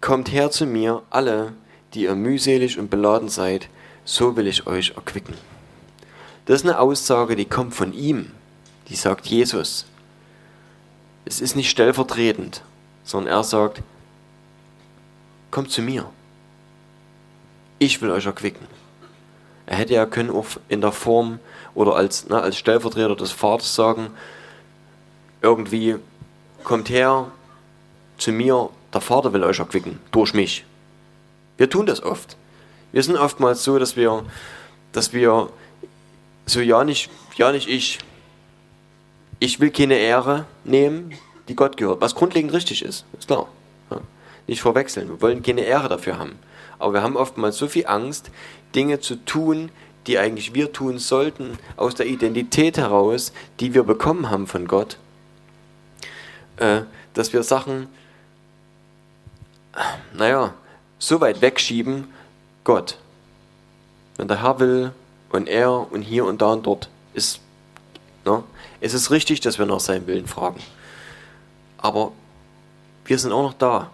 kommt 0.00 0.32
her 0.32 0.50
zu 0.50 0.66
mir, 0.66 1.02
alle, 1.10 1.52
die 1.94 2.02
ihr 2.02 2.14
mühselig 2.14 2.78
und 2.78 2.90
beladen 2.90 3.28
seid, 3.28 3.68
so 4.04 4.36
will 4.36 4.46
ich 4.46 4.66
euch 4.66 4.92
erquicken. 4.96 5.34
Das 6.46 6.60
ist 6.60 6.66
eine 6.68 6.78
Aussage, 6.78 7.36
die 7.36 7.46
kommt 7.46 7.74
von 7.74 7.92
ihm. 7.92 8.32
Die 8.88 8.96
sagt 8.96 9.26
Jesus. 9.26 9.86
Es 11.24 11.40
ist 11.40 11.56
nicht 11.56 11.70
stellvertretend, 11.70 12.62
sondern 13.02 13.32
er 13.32 13.44
sagt, 13.44 13.80
kommt 15.50 15.70
zu 15.70 15.80
mir. 15.80 16.10
Ich 17.78 18.02
will 18.02 18.10
euch 18.10 18.26
erquicken. 18.26 18.66
Er 19.66 19.76
hätte 19.76 19.94
ja 19.94 20.04
können 20.04 20.30
auch 20.30 20.46
in 20.68 20.82
der 20.82 20.92
Form 20.92 21.38
oder 21.74 21.96
als, 21.96 22.26
na, 22.28 22.40
als 22.40 22.58
Stellvertreter 22.58 23.16
des 23.16 23.30
Vaters 23.30 23.74
sagen, 23.74 24.10
irgendwie, 25.40 25.96
kommt 26.62 26.90
her 26.90 27.30
zu 28.24 28.32
mir, 28.32 28.70
der 28.92 29.02
Vater 29.02 29.34
will 29.34 29.44
euch 29.44 29.58
erquicken, 29.58 30.00
durch 30.10 30.32
mich. 30.32 30.64
Wir 31.58 31.68
tun 31.68 31.84
das 31.84 32.02
oft. 32.02 32.38
Wir 32.90 33.02
sind 33.02 33.16
oftmals 33.16 33.62
so, 33.62 33.78
dass 33.78 33.96
wir, 33.96 34.24
dass 34.92 35.12
wir 35.12 35.50
so, 36.46 36.60
ja 36.60 36.84
nicht, 36.84 37.10
ja 37.36 37.52
nicht 37.52 37.68
ich. 37.68 37.98
Ich 39.40 39.60
will 39.60 39.70
keine 39.70 39.98
Ehre 39.98 40.46
nehmen, 40.64 41.12
die 41.48 41.54
Gott 41.54 41.76
gehört, 41.76 42.00
was 42.00 42.14
grundlegend 42.14 42.54
richtig 42.54 42.82
ist, 42.82 43.04
ist 43.18 43.26
klar. 43.26 43.46
Ja. 43.90 44.00
Nicht 44.46 44.62
verwechseln, 44.62 45.10
wir 45.10 45.20
wollen 45.20 45.42
keine 45.42 45.62
Ehre 45.62 45.90
dafür 45.90 46.18
haben. 46.18 46.38
Aber 46.78 46.94
wir 46.94 47.02
haben 47.02 47.16
oftmals 47.16 47.58
so 47.58 47.68
viel 47.68 47.86
Angst, 47.86 48.30
Dinge 48.74 49.00
zu 49.00 49.16
tun, 49.16 49.70
die 50.06 50.18
eigentlich 50.18 50.54
wir 50.54 50.72
tun 50.72 50.98
sollten, 50.98 51.58
aus 51.76 51.94
der 51.94 52.06
Identität 52.06 52.78
heraus, 52.78 53.34
die 53.60 53.74
wir 53.74 53.82
bekommen 53.82 54.30
haben 54.30 54.46
von 54.46 54.66
Gott, 54.66 54.96
äh, 56.56 56.82
dass 57.12 57.34
wir 57.34 57.42
Sachen, 57.42 57.88
naja, 60.12 60.54
so 60.98 61.20
weit 61.20 61.40
wegschieben, 61.40 62.12
Gott. 62.64 62.98
Wenn 64.16 64.28
der 64.28 64.42
Herr 64.42 64.60
will, 64.60 64.92
und 65.34 65.48
er 65.48 65.92
und 65.92 66.02
hier 66.02 66.24
und 66.24 66.40
da 66.40 66.52
und 66.52 66.64
dort 66.64 66.88
ist, 67.12 67.40
ne? 68.24 68.44
es 68.80 68.94
ist 68.94 69.10
richtig, 69.10 69.40
dass 69.40 69.58
wir 69.58 69.66
nach 69.66 69.80
seinem 69.80 70.06
Willen 70.06 70.28
fragen. 70.28 70.60
Aber 71.78 72.12
wir 73.04 73.18
sind 73.18 73.32
auch 73.32 73.42
noch 73.42 73.54
da. 73.54 73.90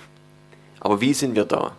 Aber 0.80 1.00
wie 1.00 1.14
sind 1.14 1.34
wir 1.34 1.46
da? 1.46 1.72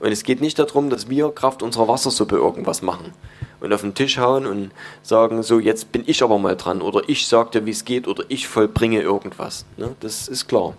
Und 0.00 0.10
es 0.10 0.24
geht 0.24 0.40
nicht 0.40 0.58
darum, 0.58 0.90
dass 0.90 1.08
wir 1.08 1.30
Kraft 1.30 1.62
unserer 1.62 1.86
Wassersuppe 1.86 2.36
irgendwas 2.36 2.82
machen 2.82 3.12
und 3.60 3.72
auf 3.72 3.82
den 3.82 3.94
Tisch 3.94 4.18
hauen 4.18 4.46
und 4.46 4.72
sagen, 5.02 5.44
so 5.44 5.60
jetzt 5.60 5.92
bin 5.92 6.02
ich 6.06 6.24
aber 6.24 6.38
mal 6.38 6.56
dran 6.56 6.82
oder 6.82 7.02
ich 7.08 7.28
sage 7.28 7.50
dir, 7.50 7.66
wie 7.66 7.70
es 7.70 7.84
geht 7.84 8.08
oder 8.08 8.24
ich 8.28 8.48
vollbringe 8.48 9.00
irgendwas. 9.00 9.64
Ne? 9.76 9.94
Das 10.00 10.26
ist 10.26 10.48
klar. 10.48 10.74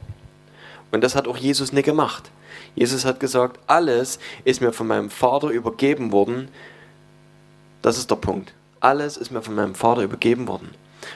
Und 0.91 1.01
das 1.01 1.15
hat 1.15 1.27
auch 1.27 1.37
Jesus 1.37 1.71
nicht 1.71 1.85
gemacht. 1.85 2.31
Jesus 2.75 3.05
hat 3.05 3.19
gesagt, 3.19 3.59
alles 3.67 4.19
ist 4.43 4.61
mir 4.61 4.73
von 4.73 4.87
meinem 4.87 5.09
Vater 5.09 5.49
übergeben 5.49 6.11
worden. 6.11 6.49
Das 7.81 7.97
ist 7.97 8.11
der 8.11 8.15
Punkt. 8.15 8.53
Alles 8.79 9.17
ist 9.17 9.31
mir 9.31 9.41
von 9.41 9.55
meinem 9.55 9.75
Vater 9.75 10.03
übergeben 10.03 10.47
worden. 10.47 10.69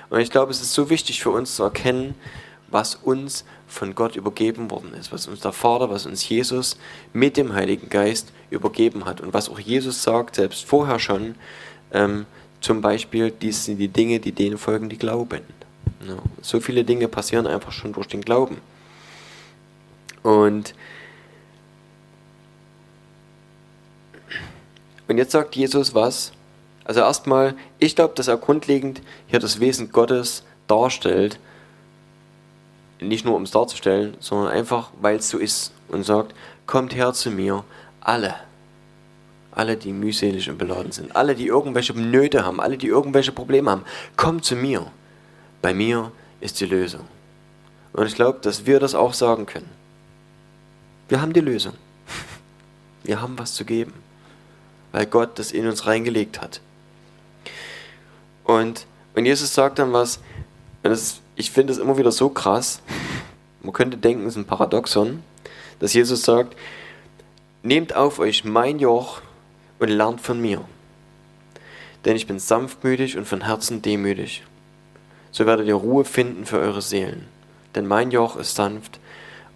Und 0.09 0.19
ich 0.19 0.31
glaube, 0.31 0.51
es 0.51 0.61
ist 0.61 0.73
so 0.73 0.89
wichtig 0.89 1.21
für 1.21 1.31
uns 1.31 1.55
zu 1.55 1.63
erkennen, 1.63 2.15
was 2.69 2.95
uns 2.95 3.45
von 3.67 3.95
Gott 3.95 4.15
übergeben 4.15 4.71
worden 4.71 4.93
ist, 4.93 5.11
was 5.11 5.27
uns 5.27 5.39
der 5.39 5.51
Vater, 5.51 5.89
was 5.89 6.05
uns 6.05 6.27
Jesus 6.27 6.77
mit 7.13 7.37
dem 7.37 7.53
Heiligen 7.53 7.89
Geist 7.89 8.31
übergeben 8.49 9.05
hat 9.05 9.21
und 9.21 9.33
was 9.33 9.49
auch 9.49 9.59
Jesus 9.59 10.03
sagt, 10.03 10.35
selbst 10.35 10.65
vorher 10.65 10.99
schon, 10.99 11.35
ähm, 11.91 12.25
zum 12.61 12.81
Beispiel, 12.81 13.31
dies 13.31 13.65
sind 13.65 13.77
die 13.77 13.87
Dinge, 13.87 14.19
die 14.19 14.31
denen 14.31 14.57
folgen, 14.57 14.89
die 14.89 14.97
glauben. 14.97 15.41
So 16.41 16.59
viele 16.59 16.83
Dinge 16.83 17.07
passieren 17.07 17.47
einfach 17.47 17.71
schon 17.71 17.93
durch 17.93 18.07
den 18.07 18.21
Glauben. 18.21 18.57
Und, 20.25 20.73
und 25.07 25.17
jetzt 25.19 25.33
sagt 25.33 25.55
Jesus 25.55 25.93
was? 25.93 26.31
Also 26.83 27.01
erstmal, 27.01 27.53
ich 27.77 27.95
glaube, 27.95 28.15
dass 28.15 28.27
er 28.27 28.37
grundlegend 28.37 29.03
hier 29.27 29.37
das 29.37 29.59
Wesen 29.59 29.91
Gottes 29.91 30.43
darstellt, 30.65 31.37
nicht 32.99 33.23
nur 33.23 33.35
um 33.35 33.43
es 33.43 33.51
darzustellen, 33.51 34.17
sondern 34.19 34.47
einfach, 34.51 34.89
weil 34.99 35.17
es 35.17 35.29
so 35.29 35.37
ist 35.37 35.73
und 35.89 36.03
sagt, 36.03 36.33
kommt 36.65 36.95
her 36.95 37.13
zu 37.13 37.29
mir, 37.29 37.63
alle, 38.01 38.33
alle, 39.51 39.77
die 39.77 39.93
mühselig 39.93 40.49
und 40.49 40.57
beladen 40.57 40.91
sind, 40.91 41.15
alle, 41.15 41.35
die 41.35 41.45
irgendwelche 41.45 41.93
Nöte 41.93 42.43
haben, 42.45 42.59
alle, 42.59 42.77
die 42.77 42.87
irgendwelche 42.87 43.31
Probleme 43.31 43.69
haben, 43.69 43.85
kommt 44.15 44.43
zu 44.43 44.55
mir. 44.55 44.91
Bei 45.61 45.75
mir 45.75 46.11
ist 46.41 46.59
die 46.61 46.65
Lösung. 46.65 47.07
Und 47.93 48.07
ich 48.07 48.15
glaube, 48.15 48.39
dass 48.41 48.65
wir 48.65 48.79
das 48.79 48.95
auch 48.95 49.13
sagen 49.13 49.45
können. 49.45 49.84
Wir 51.07 51.21
haben 51.21 51.33
die 51.33 51.41
Lösung. 51.41 51.73
Wir 53.03 53.21
haben 53.21 53.37
was 53.37 53.53
zu 53.53 53.65
geben, 53.65 53.93
weil 54.91 55.05
Gott 55.05 55.37
das 55.37 55.51
in 55.51 55.67
uns 55.67 55.85
reingelegt 55.85 56.41
hat. 56.41 56.61
Und, 58.43 58.85
und 59.15 59.25
Jesus 59.25 59.53
sagt 59.53 59.79
dann 59.79 59.93
was, 59.93 60.19
das 60.81 61.21
ich 61.35 61.51
finde 61.51 61.73
es 61.73 61.79
immer 61.79 61.97
wieder 61.97 62.11
so 62.11 62.29
krass. 62.29 62.81
Man 63.61 63.73
könnte 63.73 63.97
denken, 63.97 64.25
es 64.25 64.33
ist 64.33 64.37
ein 64.37 64.45
Paradoxon, 64.45 65.21
dass 65.79 65.93
Jesus 65.93 66.23
sagt, 66.23 66.55
nehmt 67.63 67.95
auf 67.95 68.19
euch 68.19 68.45
mein 68.45 68.79
Joch 68.79 69.21
und 69.79 69.89
lernt 69.89 70.21
von 70.21 70.41
mir. 70.41 70.63
Denn 72.05 72.15
ich 72.15 72.27
bin 72.27 72.39
sanftmütig 72.39 73.17
und 73.17 73.27
von 73.27 73.41
Herzen 73.41 73.81
demütig. 73.81 74.43
So 75.31 75.45
werdet 75.45 75.67
ihr 75.67 75.75
Ruhe 75.75 76.05
finden 76.05 76.45
für 76.45 76.59
eure 76.59 76.81
Seelen. 76.81 77.27
Denn 77.73 77.87
mein 77.87 78.11
Joch 78.11 78.37
ist 78.37 78.55
sanft 78.55 78.99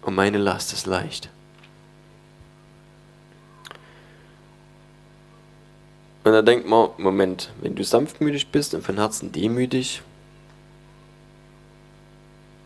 und 0.02 0.14
meine 0.14 0.38
Last 0.38 0.72
ist 0.72 0.86
leicht. 0.86 1.30
Und 6.22 6.32
da 6.32 6.42
denkt 6.42 6.68
man, 6.68 6.90
Moment, 6.98 7.50
wenn 7.62 7.74
du 7.74 7.82
sanftmütig 7.82 8.48
bist 8.48 8.74
und 8.74 8.84
von 8.84 8.96
Herzen 8.96 9.32
demütig, 9.32 10.02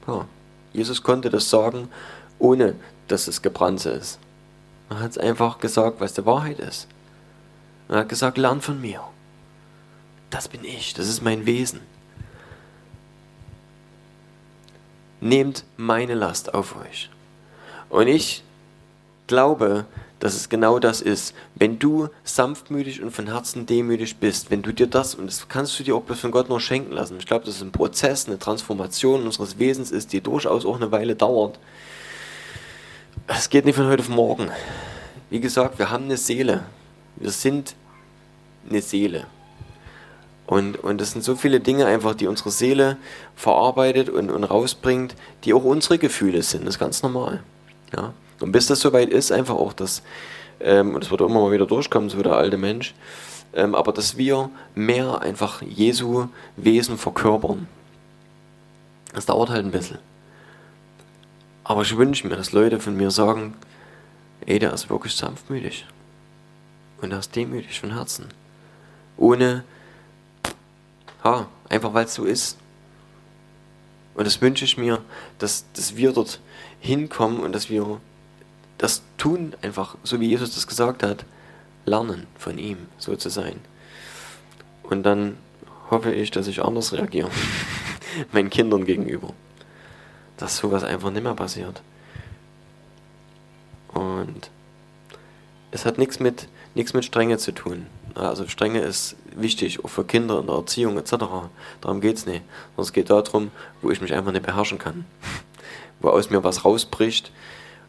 ja, 0.07 0.27
Jesus 0.73 1.03
konnte 1.03 1.31
das 1.31 1.49
sagen, 1.49 1.89
ohne 2.39 2.75
dass 3.09 3.29
es 3.29 3.43
gebrannt 3.43 3.87
ist. 3.87 4.19
Er 4.91 5.01
hat 5.01 5.13
es 5.13 5.19
einfach 5.19 5.59
gesagt, 5.59 6.01
was 6.01 6.15
die 6.15 6.27
Wahrheit 6.27 6.59
ist. 6.59 6.89
Er 7.89 7.99
hat 7.99 8.09
gesagt, 8.09 8.39
lern 8.39 8.61
von 8.61 8.81
mir. 8.81 9.01
Das 10.31 10.49
bin 10.49 10.65
ich, 10.65 10.95
das 10.95 11.09
ist 11.09 11.23
mein 11.23 11.47
Wesen. 11.47 11.81
Nehmt 15.21 15.65
meine 15.77 16.15
Last 16.15 16.55
auf 16.55 16.77
euch. 16.77 17.09
Und 17.89 18.09
ich 18.09 18.43
glaube, 19.27 19.87
dass 20.25 20.35
es 20.35 20.49
genau 20.49 20.79
das 20.79 21.03
ist. 21.03 21.35
Wenn 21.55 21.79
du 21.79 22.09
sanftmütig 22.23 23.03
und 23.03 23.11
von 23.11 23.27
Herzen 23.27 23.67
demütig 23.67 24.17
bist, 24.17 24.51
wenn 24.51 24.63
du 24.63 24.73
dir 24.73 24.87
das, 24.87 25.15
und 25.15 25.27
das 25.27 25.51
kannst 25.51 25.79
du 25.79 25.85
dir 25.85 25.95
auch 25.95 26.01
bloß 26.01 26.19
von 26.19 26.31
Gott 26.31 26.49
nur 26.49 26.61
schenken 26.61 26.93
lassen. 26.93 27.19
Ich 27.19 27.27
glaube, 27.27 27.45
dass 27.45 27.57
es 27.57 27.61
ein 27.61 27.73
Prozess, 27.73 28.27
eine 28.27 28.39
Transformation 28.39 29.25
unseres 29.25 29.59
Wesens 29.59 29.91
ist, 29.91 30.15
die 30.15 30.23
durchaus 30.23 30.65
auch 30.65 30.77
eine 30.77 30.91
Weile 30.91 31.15
dauert. 31.15 31.59
Es 33.27 33.51
geht 33.51 33.67
nicht 33.67 33.77
von 33.77 33.87
heute 33.87 34.03
auf 34.03 34.09
morgen. 34.09 34.49
Wie 35.29 35.41
gesagt, 35.41 35.79
wir 35.79 35.91
haben 35.91 36.05
eine 36.05 36.17
Seele. 36.17 36.63
Wir 37.17 37.31
sind 37.31 37.75
eine 38.71 38.81
Seele. 38.81 39.27
Und, 40.47 40.83
und 40.83 41.03
das 41.03 41.11
sind 41.11 41.23
so 41.23 41.37
viele 41.37 41.61
Dinge 41.61 41.85
einfach, 41.85 42.15
die 42.15 42.29
unsere 42.29 42.51
Seele 42.51 42.97
verarbeitet 43.37 44.09
und, 44.09 44.31
und 44.31 44.45
rausbringt, 44.45 45.17
die 45.45 45.53
auch 45.53 45.65
unsere 45.65 45.99
Gefühle 45.99 46.43
sind. 46.43 46.65
Das 46.65 46.77
ist 46.77 46.81
ganz 46.81 47.03
normal. 47.03 47.43
Ja. 47.95 48.15
Und 48.45 48.53
bis 48.53 48.67
das 48.67 48.81
soweit 48.81 49.09
ist, 49.09 49.33
einfach 49.33 49.55
auch 49.55 49.73
das, 49.73 50.03
ähm, 50.61 50.95
und 50.95 51.03
es 51.03 51.11
wird 51.11 51.23
immer 51.23 51.41
mal 51.41 51.51
wieder 51.51 51.65
durchkommen, 51.65 52.11
so 52.11 52.23
der 52.23 52.35
alte 52.35 52.59
Mensch, 52.59 52.95
ähm, 53.55 53.75
aber 53.75 53.91
dass 53.91 54.19
wir 54.19 54.51
mehr 54.75 55.23
einfach 55.23 55.63
Jesu 55.63 56.27
Wesen 56.59 56.99
verkörpern. 56.99 57.67
Das 59.15 59.25
dauert 59.25 59.49
halt 59.49 59.65
ein 59.65 59.71
bisschen. 59.71 59.97
Aber 61.65 61.81
ich 61.81 61.97
wünsche 61.97 62.29
mir, 62.29 62.37
dass 62.37 62.53
Leute 62.53 62.81
von 62.81 62.95
mir 62.95 63.11
sagen, 63.11 63.55
ey, 64.45 64.59
der 64.59 64.75
ist 64.75 64.91
wirklich 64.91 65.15
sanftmütig. 65.15 65.87
Und 67.01 67.13
er 67.13 67.21
ist 67.21 67.35
demütig 67.35 67.81
von 67.81 67.95
Herzen. 67.95 68.27
Ohne, 69.17 69.65
ha, 71.23 71.47
einfach 71.71 71.95
weil 71.95 72.05
es 72.05 72.15
so 72.15 72.25
ist. 72.25 72.59
Und 74.15 74.27
das 74.27 74.43
wünsche 74.43 74.67
ich 74.67 74.77
mir, 74.77 75.01
dass, 75.39 75.65
dass 75.73 75.97
wir 75.97 76.13
dort 76.13 76.41
hinkommen 76.81 77.41
und 77.41 77.55
dass 77.55 77.71
wir 77.71 78.03
das 78.85 79.01
tun 79.17 79.55
einfach, 79.63 79.97
so 80.03 80.21
wie 80.21 80.29
Jesus 80.29 80.55
das 80.55 80.67
gesagt 80.67 81.03
hat, 81.03 81.25
lernen 81.87 82.27
von 82.37 82.59
ihm, 82.59 82.77
so 82.99 83.17
zu 83.17 83.31
sein. 83.31 83.59
Und 84.83 85.05
dann 85.05 85.39
hoffe 85.91 86.13
ich, 86.13 86.31
dass 86.31 86.49
ich 86.49 86.63
anders 86.63 86.93
reagiere, 86.93 87.31
meinen 88.33 88.51
Kindern 88.51 88.85
gegenüber. 88.85 89.33
Dass 90.37 90.59
sowas 90.59 90.85
einfach 90.85 91.11
nicht 91.11 91.23
mehr 91.23 91.33
passiert. 91.33 91.81
Und 93.95 94.51
es 95.71 95.87
hat 95.87 95.97
nichts 95.97 96.21
mit, 96.21 96.49
mit 96.75 97.05
Strenge 97.07 97.39
zu 97.39 97.53
tun. 97.53 97.87
Also 98.15 98.47
Strenge 98.49 98.81
ist 98.81 99.17
wichtig, 99.35 99.83
auch 99.83 99.89
für 99.89 100.05
Kinder 100.05 100.41
in 100.41 100.47
der 100.47 100.57
Erziehung 100.57 100.99
etc. 100.99 101.15
Darum 101.81 102.03
geht 102.03 102.19
es 102.19 102.27
nicht. 102.27 102.43
Sondern 102.77 102.83
es 102.85 102.93
geht 102.93 103.09
darum, 103.09 103.51
wo 103.81 103.91
ich 103.91 104.03
mich 104.03 104.13
einfach 104.13 104.33
nicht 104.33 104.45
beherrschen 104.45 104.77
kann. 104.77 105.07
Wo 106.01 106.11
aus 106.11 106.29
mir 106.29 106.45
was 106.45 106.67
rausbricht, 106.67 107.31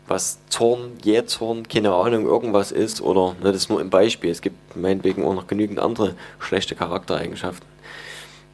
was 0.07 0.39
Zorn, 0.49 0.97
Jähzorn, 1.03 1.67
keine 1.67 1.93
Ahnung, 1.93 2.25
irgendwas 2.25 2.71
ist, 2.71 3.01
oder 3.01 3.35
ne, 3.41 3.51
das 3.51 3.55
ist 3.55 3.69
nur 3.69 3.79
ein 3.79 3.89
Beispiel, 3.89 4.29
es 4.29 4.41
gibt 4.41 4.75
meinetwegen 4.75 5.25
auch 5.25 5.33
noch 5.33 5.47
genügend 5.47 5.79
andere 5.79 6.15
schlechte 6.39 6.75
Charaktereigenschaften. 6.75 7.67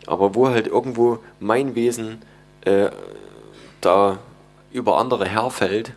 Aber 0.07 0.33
wo 0.33 0.47
halt 0.47 0.67
irgendwo 0.67 1.19
mein 1.39 1.75
Wesen 1.75 2.21
äh, 2.61 2.89
da 3.81 4.19
über 4.71 4.97
andere 4.97 5.27
herfällt 5.27 5.91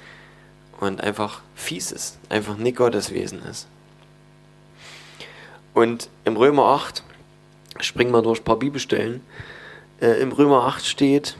und 0.80 1.00
einfach 1.00 1.40
fies 1.54 1.90
ist, 1.90 2.18
einfach 2.28 2.56
nicht 2.56 2.76
Gottes 2.76 3.12
Wesen 3.12 3.42
ist. 3.42 3.66
Und 5.72 6.08
im 6.24 6.36
Römer 6.36 6.66
8, 6.66 7.02
springen 7.80 8.12
wir 8.12 8.22
durch 8.22 8.40
ein 8.40 8.44
paar 8.44 8.58
Bibelstellen, 8.58 9.22
äh, 10.00 10.20
im 10.20 10.30
Römer 10.30 10.64
8 10.66 10.86
steht, 10.86 11.36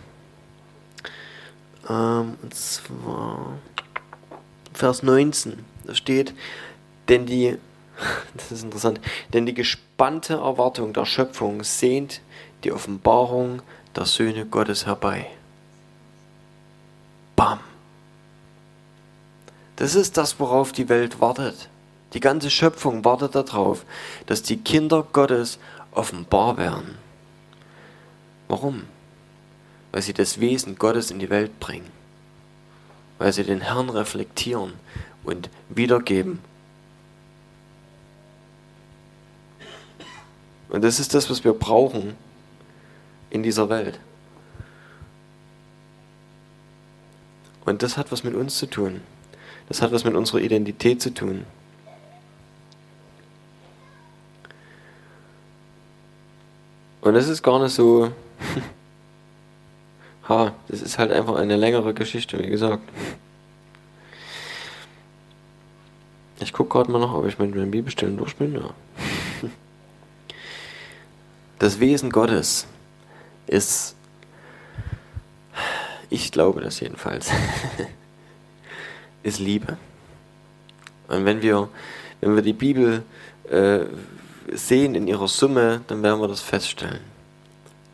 ähm, 1.89 2.37
und 2.43 2.55
zwar 2.55 3.59
Vers 4.73 5.03
19. 5.03 5.65
Da 5.85 5.95
steht, 5.95 6.35
denn 7.09 7.27
die, 7.27 7.59
das 8.35 8.53
ist 8.53 8.65
interessant, 8.65 9.01
denn 9.33 9.47
die 9.47 9.55
gespannte 9.55 10.35
Erwartung 10.35 10.93
der 10.93 11.05
Schöpfung 11.05 11.63
sehnt 11.63 12.21
die 12.65 12.73
Offenbarung 12.73 13.63
der 13.95 14.07
Söhne 14.07 14.47
Gottes 14.47 14.87
herbei. 14.87 15.27
Bam. 17.37 17.61
Das 19.77 19.95
ist 19.95 20.17
das, 20.17 20.39
worauf 20.39 20.73
die 20.73 20.89
Welt 20.89 21.21
wartet. 21.21 21.69
Die 22.13 22.21
ganze 22.21 22.49
Schöpfung 22.49 23.05
wartet 23.05 23.35
darauf, 23.35 23.85
dass 24.27 24.43
die 24.43 24.59
Kinder 24.59 25.05
Gottes 25.13 25.59
offenbar 25.91 26.57
werden. 26.57 26.97
Warum? 28.49 28.85
Weil 29.95 30.03
sie 30.03 30.13
das 30.13 30.41
Wesen 30.41 30.75
Gottes 30.75 31.13
in 31.13 31.21
die 31.21 31.31
Welt 31.31 31.61
bringen, 31.61 31.89
weil 33.19 33.33
sie 33.33 33.45
den 33.45 33.61
Herrn 33.61 33.91
reflektieren 33.91 34.73
und 35.23 35.49
wiedergeben. 35.69 36.41
Und 40.69 40.83
das 40.83 40.99
ist 40.99 41.15
das, 41.15 41.31
was 41.31 41.45
wir 41.45 41.53
brauchen 41.53 42.17
in 43.31 43.45
dieser 43.45 43.69
Welt. 43.69 44.01
Und 47.65 47.85
das 47.85 47.97
hat 47.97 48.11
was 48.11 48.25
mit 48.25 48.35
uns 48.35 48.59
zu 48.59 48.67
tun. 48.67 49.01
Das 49.69 49.81
hat 49.81 49.93
was 49.93 50.03
mit 50.03 50.17
unserer 50.17 50.41
Identität 50.41 51.01
zu 51.01 51.15
tun. 51.15 51.47
Und 57.01 57.15
das 57.15 57.29
ist 57.29 57.45
gar 57.45 57.63
nicht 57.63 57.77
so 57.77 58.11
ha, 60.29 60.55
das 60.69 60.83
ist 60.83 60.99
halt 60.99 61.13
einfach 61.13 61.37
eine 61.37 61.57
längere 61.57 61.95
Geschichte, 61.95 62.39
wie 62.39 62.49
gesagt. 62.49 62.83
Ich 66.41 66.53
gucke 66.53 66.71
gerade 66.71 66.91
mal 66.91 66.99
noch, 66.99 67.15
ob 67.15 67.27
ich 67.27 67.39
mit 67.39 67.55
meinen 67.55 67.71
Bibelstellen 67.71 68.17
durch 68.17 68.37
bin. 68.37 68.55
Ja. 68.55 68.71
Das 71.59 71.81
Wesen 71.81 72.11
Gottes 72.11 72.67
ist, 73.47 73.95
ich 76.11 76.33
glaube 76.33 76.61
das 76.61 76.81
jedenfalls, 76.81 77.31
ist 79.23 79.39
Liebe. 79.39 79.79
Und 81.09 81.25
wenn 81.25 81.43
wir, 81.43 81.69
wenn 82.21 82.35
wir 82.35 82.43
die 82.43 82.53
Bibel 82.53 83.03
äh, 83.49 83.81
sehen 84.53 84.95
in 84.95 85.07
ihrer 85.07 85.29
Summe, 85.29 85.83
dann 85.87 86.03
werden 86.03 86.21
wir 86.21 86.29
das 86.29 86.41
feststellen, 86.41 87.01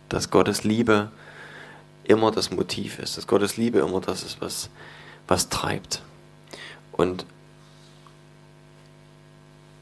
dass 0.08 0.30
Gottes 0.30 0.64
Liebe 0.64 1.10
immer 2.10 2.30
das 2.30 2.50
Motiv 2.50 2.98
ist, 2.98 3.16
dass 3.16 3.26
Gottes 3.26 3.56
Liebe 3.56 3.78
immer 3.78 4.00
das 4.00 4.22
ist, 4.22 4.40
was, 4.40 4.70
was 5.28 5.48
treibt. 5.48 6.02
Und, 6.92 7.24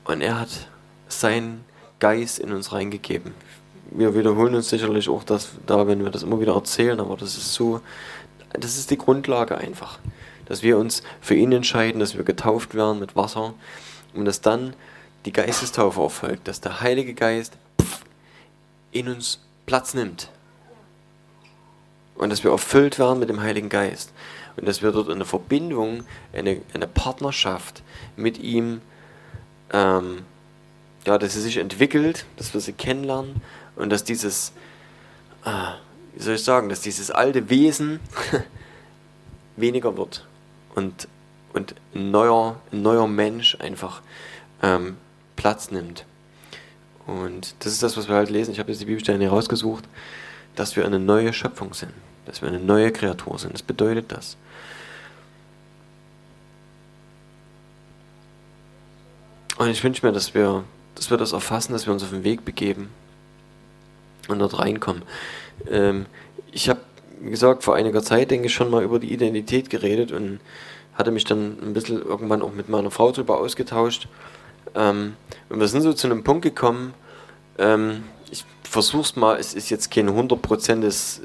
und 0.04 0.20
er 0.20 0.40
hat 0.40 0.68
seinen 1.08 1.64
Geist 1.98 2.38
in 2.38 2.52
uns 2.52 2.72
reingegeben. 2.72 3.32
Wir 3.90 4.14
wiederholen 4.14 4.54
uns 4.54 4.68
sicherlich 4.68 5.08
auch 5.08 5.24
das 5.24 5.50
da, 5.66 5.86
wenn 5.86 6.04
wir 6.04 6.10
das 6.10 6.22
immer 6.22 6.40
wieder 6.40 6.54
erzählen, 6.54 7.00
aber 7.00 7.16
das 7.16 7.36
ist 7.36 7.54
so, 7.54 7.80
das 8.52 8.76
ist 8.76 8.90
die 8.90 8.98
Grundlage 8.98 9.56
einfach 9.56 9.98
dass 10.48 10.62
wir 10.62 10.78
uns 10.78 11.02
für 11.20 11.34
ihn 11.34 11.52
entscheiden, 11.52 12.00
dass 12.00 12.16
wir 12.16 12.24
getauft 12.24 12.74
werden 12.74 12.98
mit 12.98 13.14
Wasser 13.14 13.54
und 14.14 14.24
dass 14.24 14.40
dann 14.40 14.74
die 15.26 15.32
Geistestaufe 15.32 16.00
erfolgt, 16.00 16.48
dass 16.48 16.60
der 16.60 16.80
Heilige 16.80 17.12
Geist 17.12 17.58
in 18.90 19.08
uns 19.08 19.40
Platz 19.66 19.92
nimmt 19.92 20.30
und 22.18 22.30
dass 22.30 22.44
wir 22.44 22.50
erfüllt 22.50 22.98
werden 22.98 23.20
mit 23.20 23.30
dem 23.30 23.40
Heiligen 23.40 23.68
Geist 23.68 24.12
und 24.56 24.66
dass 24.66 24.82
wir 24.82 24.92
dort 24.92 25.08
eine 25.08 25.24
Verbindung, 25.24 26.04
eine, 26.32 26.60
eine 26.74 26.86
Partnerschaft 26.86 27.82
mit 28.16 28.38
ihm, 28.38 28.80
ähm, 29.72 30.22
ja, 31.06 31.16
dass 31.16 31.32
sie 31.32 31.40
sich 31.40 31.56
entwickelt, 31.56 32.26
dass 32.36 32.52
wir 32.52 32.60
sie 32.60 32.72
kennenlernen 32.72 33.40
und 33.76 33.90
dass 33.90 34.04
dieses, 34.04 34.52
äh, 35.44 35.50
wie 36.14 36.22
soll 36.22 36.34
ich 36.34 36.44
sagen, 36.44 36.68
dass 36.68 36.80
dieses 36.80 37.10
alte 37.10 37.48
Wesen 37.48 38.00
weniger 39.56 39.96
wird 39.96 40.26
und, 40.74 41.08
und 41.52 41.74
ein, 41.94 42.10
neuer, 42.10 42.60
ein 42.72 42.82
neuer 42.82 43.06
Mensch 43.06 43.56
einfach 43.60 44.02
ähm, 44.62 44.96
Platz 45.36 45.70
nimmt. 45.70 46.04
Und 47.06 47.54
das 47.60 47.72
ist 47.72 47.82
das, 47.82 47.96
was 47.96 48.08
wir 48.08 48.16
halt 48.16 48.28
lesen. 48.28 48.52
Ich 48.52 48.58
habe 48.58 48.70
jetzt 48.70 48.80
die 48.80 48.86
Bibelstellen 48.86 49.20
hier 49.20 49.30
rausgesucht, 49.30 49.84
dass 50.56 50.76
wir 50.76 50.84
eine 50.84 50.98
neue 50.98 51.32
Schöpfung 51.32 51.72
sind, 51.72 51.92
dass 52.28 52.42
wir 52.42 52.48
eine 52.48 52.60
neue 52.60 52.92
Kreatur 52.92 53.38
sind. 53.38 53.54
Das 53.54 53.62
bedeutet 53.62 54.12
das. 54.12 54.36
Und 59.56 59.68
ich 59.68 59.82
wünsche 59.82 60.06
mir, 60.06 60.12
dass 60.12 60.34
wir, 60.34 60.62
dass 60.94 61.10
wir 61.10 61.16
das 61.16 61.32
erfassen, 61.32 61.72
dass 61.72 61.86
wir 61.86 61.92
uns 61.92 62.04
auf 62.04 62.10
den 62.10 62.22
Weg 62.22 62.44
begeben 62.44 62.90
und 64.28 64.38
dort 64.38 64.58
reinkommen. 64.58 65.02
Ähm, 65.68 66.06
ich 66.52 66.68
habe 66.68 66.80
wie 67.20 67.30
gesagt, 67.30 67.64
vor 67.64 67.74
einiger 67.74 68.02
Zeit, 68.02 68.30
denke 68.30 68.46
ich, 68.46 68.54
schon 68.54 68.70
mal 68.70 68.82
über 68.82 68.98
die 68.98 69.12
Identität 69.12 69.70
geredet 69.70 70.12
und 70.12 70.40
hatte 70.94 71.10
mich 71.10 71.24
dann 71.24 71.58
ein 71.62 71.72
bisschen 71.74 72.02
irgendwann 72.02 72.42
auch 72.42 72.52
mit 72.52 72.68
meiner 72.68 72.90
Frau 72.90 73.10
darüber 73.10 73.38
ausgetauscht. 73.38 74.08
Ähm, 74.74 75.14
und 75.48 75.60
wir 75.60 75.68
sind 75.68 75.82
so 75.82 75.92
zu 75.92 76.06
einem 76.06 76.24
Punkt 76.24 76.42
gekommen, 76.42 76.94
ähm, 77.58 78.04
es 78.74 79.16
mal, 79.16 79.38
es 79.38 79.54
ist 79.54 79.70
jetzt 79.70 79.90
kein 79.90 80.12
hundertprozentiges, 80.12 81.20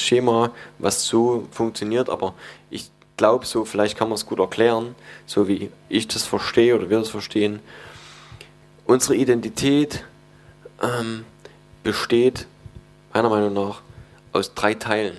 Schema, 0.00 0.52
was 0.78 1.06
so 1.06 1.46
funktioniert, 1.50 2.08
aber 2.08 2.34
ich 2.70 2.90
glaube 3.16 3.46
so, 3.46 3.64
vielleicht 3.64 3.96
kann 3.96 4.08
man 4.08 4.16
es 4.16 4.26
gut 4.26 4.38
erklären, 4.38 4.94
so 5.26 5.48
wie 5.48 5.70
ich 5.88 6.08
das 6.08 6.24
verstehe 6.24 6.74
oder 6.74 6.90
wir 6.90 6.98
das 6.98 7.10
verstehen. 7.10 7.60
Unsere 8.86 9.16
Identität 9.16 10.04
ähm, 10.82 11.24
besteht 11.82 12.46
meiner 13.12 13.30
Meinung 13.30 13.54
nach 13.54 13.80
aus 14.32 14.54
drei 14.54 14.74
Teilen. 14.74 15.18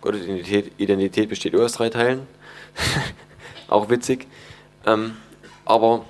Gottes 0.00 0.22
Identität, 0.22 0.72
Identität 0.78 1.28
besteht 1.28 1.54
aus 1.54 1.72
drei 1.72 1.90
Teilen. 1.90 2.26
Auch 3.68 3.88
witzig. 3.88 4.26
Ähm, 4.84 5.16
aber 5.64 6.04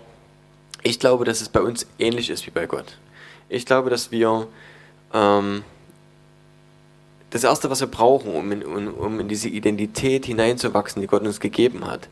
ich 0.83 0.99
glaube, 0.99 1.25
dass 1.25 1.41
es 1.41 1.49
bei 1.49 1.61
uns 1.61 1.87
ähnlich 1.99 2.31
ist 2.31 2.47
wie 2.47 2.51
bei 2.51 2.67
Gott. 2.67 2.97
Ich 3.49 3.67
glaube, 3.67 3.91
dass 3.91 4.11
wir 4.11 4.49
ähm, 5.13 5.65
das 7.31 7.45
Erste, 7.45 7.71
was 7.71 7.81
wir 7.81 7.89
brauchen, 7.89 8.35
um 8.35 8.53
in, 8.53 8.65
um, 8.65 8.95
um 8.95 9.21
in 9.21 9.29
diese 9.29 9.49
Identität 9.49 10.27
hineinzuwachsen, 10.27 11.03
die 11.03 11.09
Gott 11.09 11.23
uns 11.23 11.41
gegeben 11.41 11.87
hat, 11.87 12.09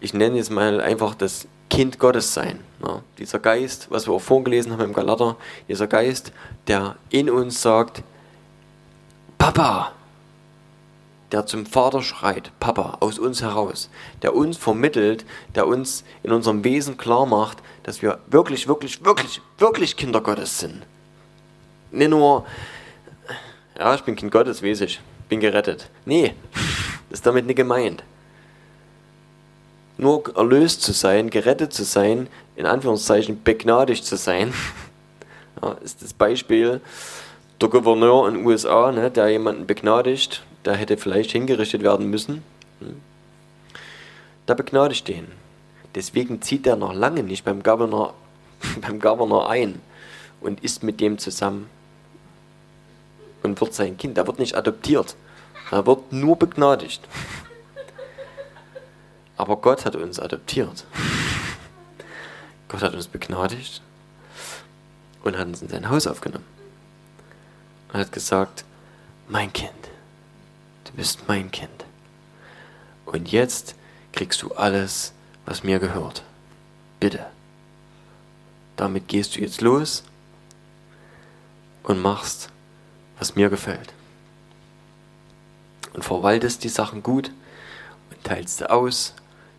ich 0.00 0.14
nenne 0.14 0.36
jetzt 0.36 0.50
mal 0.50 0.80
einfach 0.80 1.14
das 1.14 1.46
Kind 1.68 1.98
Gottes 1.98 2.34
sein. 2.34 2.60
Ja, 2.84 3.02
dieser 3.18 3.38
Geist, 3.38 3.88
was 3.90 4.06
wir 4.06 4.14
auch 4.14 4.20
vorgelesen 4.20 4.72
haben 4.72 4.82
im 4.82 4.92
Galater, 4.92 5.36
dieser 5.68 5.86
Geist, 5.86 6.32
der 6.66 6.96
in 7.10 7.30
uns 7.30 7.62
sagt, 7.62 8.02
Papa, 9.38 9.92
der 11.32 11.46
zum 11.46 11.66
Vater 11.66 12.02
schreit, 12.02 12.50
Papa, 12.60 12.98
aus 13.00 13.18
uns 13.18 13.42
heraus, 13.42 13.88
der 14.22 14.34
uns 14.34 14.56
vermittelt, 14.56 15.24
der 15.54 15.66
uns 15.66 16.04
in 16.22 16.32
unserem 16.32 16.64
Wesen 16.64 16.96
klar 16.96 17.26
macht, 17.26 17.58
dass 17.84 18.02
wir 18.02 18.18
wirklich, 18.26 18.68
wirklich, 18.68 19.04
wirklich, 19.04 19.40
wirklich 19.58 19.96
Kinder 19.96 20.20
Gottes 20.20 20.58
sind. 20.58 20.82
Nicht 21.92 22.10
nur, 22.10 22.46
ja, 23.78 23.94
ich 23.94 24.02
bin 24.02 24.16
Kind 24.16 24.32
Gottes, 24.32 24.62
weiß 24.62 24.82
ich, 24.82 25.00
bin 25.28 25.40
gerettet. 25.40 25.88
Nee, 26.04 26.34
das 27.08 27.20
ist 27.20 27.26
damit 27.26 27.46
nicht 27.46 27.56
gemeint. 27.56 28.02
Nur 29.98 30.34
erlöst 30.34 30.82
zu 30.82 30.92
sein, 30.92 31.30
gerettet 31.30 31.72
zu 31.72 31.84
sein, 31.84 32.28
in 32.56 32.66
Anführungszeichen 32.66 33.42
begnadigt 33.42 34.04
zu 34.04 34.16
sein, 34.16 34.52
ja, 35.62 35.72
ist 35.82 36.02
das 36.02 36.12
Beispiel, 36.12 36.80
der 37.60 37.68
Gouverneur 37.68 38.26
in 38.28 38.34
den 38.36 38.46
USA, 38.46 38.90
ne, 38.90 39.10
der 39.10 39.28
jemanden 39.28 39.66
begnadigt, 39.66 40.42
der 40.64 40.76
hätte 40.76 40.96
vielleicht 40.96 41.32
hingerichtet 41.32 41.82
werden 41.82 42.08
müssen, 42.10 42.42
der 44.48 44.54
begnadigt 44.54 45.08
den. 45.08 45.26
Deswegen 45.94 46.42
zieht 46.42 46.66
er 46.66 46.76
noch 46.76 46.94
lange 46.94 47.22
nicht 47.22 47.44
beim 47.44 47.62
Governor, 47.62 48.14
beim 48.80 49.00
Governor 49.00 49.48
ein 49.48 49.80
und 50.40 50.62
ist 50.62 50.82
mit 50.82 51.00
dem 51.00 51.18
zusammen 51.18 51.68
und 53.42 53.60
wird 53.60 53.74
sein 53.74 53.96
Kind. 53.96 54.18
Er 54.18 54.26
wird 54.26 54.38
nicht 54.38 54.54
adoptiert. 54.54 55.16
Er 55.70 55.86
wird 55.86 56.12
nur 56.12 56.36
begnadigt. 56.36 57.02
Aber 59.36 59.56
Gott 59.56 59.84
hat 59.84 59.96
uns 59.96 60.18
adoptiert. 60.20 60.84
Gott 62.68 62.82
hat 62.82 62.94
uns 62.94 63.08
begnadigt 63.08 63.82
und 65.24 65.36
hat 65.36 65.46
uns 65.46 65.62
in 65.62 65.68
sein 65.68 65.88
Haus 65.88 66.06
aufgenommen 66.06 66.44
und 67.92 68.00
hat 68.00 68.12
gesagt, 68.12 68.64
mein 69.28 69.52
Kind, 69.52 69.89
du 70.90 70.96
bist 70.96 71.28
mein 71.28 71.50
Kind. 71.50 71.84
Und 73.06 73.32
jetzt 73.32 73.74
kriegst 74.12 74.42
du 74.42 74.52
alles, 74.52 75.12
was 75.46 75.64
mir 75.64 75.78
gehört. 75.78 76.22
Bitte. 76.98 77.26
Damit 78.76 79.08
gehst 79.08 79.36
du 79.36 79.40
jetzt 79.40 79.60
los 79.60 80.04
und 81.82 82.00
machst, 82.00 82.50
was 83.18 83.36
mir 83.36 83.50
gefällt. 83.50 83.92
Und 85.92 86.04
verwaltest 86.04 86.64
die 86.64 86.68
Sachen 86.68 87.02
gut 87.02 87.30
und 88.10 88.24
teilst 88.24 88.58
sie 88.58 88.70
aus. 88.70 89.14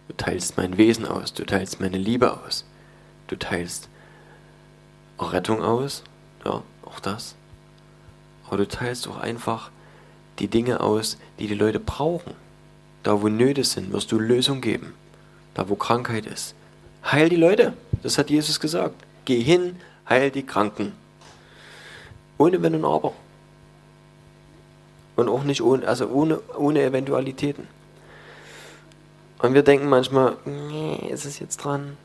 Du 0.08 0.16
teilst 0.16 0.58
mein 0.58 0.78
Wesen 0.78 1.06
aus, 1.06 1.34
du 1.34 1.46
teilst 1.46 1.80
meine 1.80 1.98
Liebe 1.98 2.40
aus, 2.42 2.66
du 3.28 3.38
teilst 3.38 3.88
Rettung 5.20 5.62
aus, 5.62 6.04
ja, 6.44 6.64
auch 6.84 7.00
das 7.00 7.36
aber 8.52 8.58
du 8.58 8.68
teilst 8.68 9.08
auch 9.08 9.18
einfach 9.18 9.72
die 10.42 10.48
Dinge 10.48 10.80
aus, 10.80 11.18
die 11.38 11.48
die 11.48 11.54
Leute 11.54 11.80
brauchen. 11.80 12.34
Da, 13.04 13.22
wo 13.22 13.30
Nöte 13.30 13.64
sind, 13.64 13.94
wirst 13.94 14.12
du 14.12 14.18
Lösung 14.18 14.60
geben. 14.60 14.94
Da, 15.54 15.70
wo 15.70 15.76
Krankheit 15.76 16.26
ist. 16.26 16.56
Heil 17.06 17.30
die 17.30 17.36
Leute. 17.36 17.74
Das 18.02 18.18
hat 18.18 18.32
Jesus 18.32 18.60
gesagt. 18.60 18.96
Geh 19.26 19.40
hin, 19.40 19.76
heil 20.10 20.32
die 20.32 20.44
Kranken. 20.44 20.94
Ohne 22.40 22.62
Wenn 22.64 22.74
und 22.74 22.86
Aber. 22.86 23.14
Und 25.16 25.30
auch 25.30 25.44
nicht 25.44 25.62
ohne, 25.62 25.88
also 25.88 26.08
ohne, 26.08 26.40
ohne 26.58 26.82
Eventualitäten. 26.82 27.68
Und 29.40 29.54
wir 29.54 29.62
denken 29.62 29.90
manchmal, 29.90 30.38
nee, 30.46 31.08
ist 31.12 31.26
es 31.26 31.38
jetzt 31.38 31.58
dran? 31.58 31.98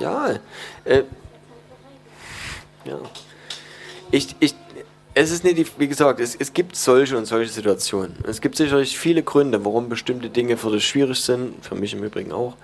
Ja, 0.00 0.34
äh, 0.84 1.04
ja. 2.84 2.98
Ich, 4.10 4.34
ich, 4.40 4.54
es 5.14 5.30
ist 5.30 5.44
nicht, 5.44 5.78
wie 5.78 5.88
gesagt, 5.88 6.20
es, 6.20 6.34
es 6.34 6.52
gibt 6.52 6.74
solche 6.76 7.16
und 7.18 7.26
solche 7.26 7.52
Situationen. 7.52 8.16
Es 8.26 8.40
gibt 8.40 8.56
sicherlich 8.56 8.98
viele 8.98 9.22
Gründe, 9.22 9.64
warum 9.64 9.88
bestimmte 9.88 10.30
Dinge 10.30 10.56
für 10.56 10.70
dich 10.70 10.86
schwierig 10.86 11.20
sind, 11.20 11.64
für 11.64 11.74
mich 11.74 11.92
im 11.92 12.02
Übrigen 12.02 12.32
auch. 12.32 12.56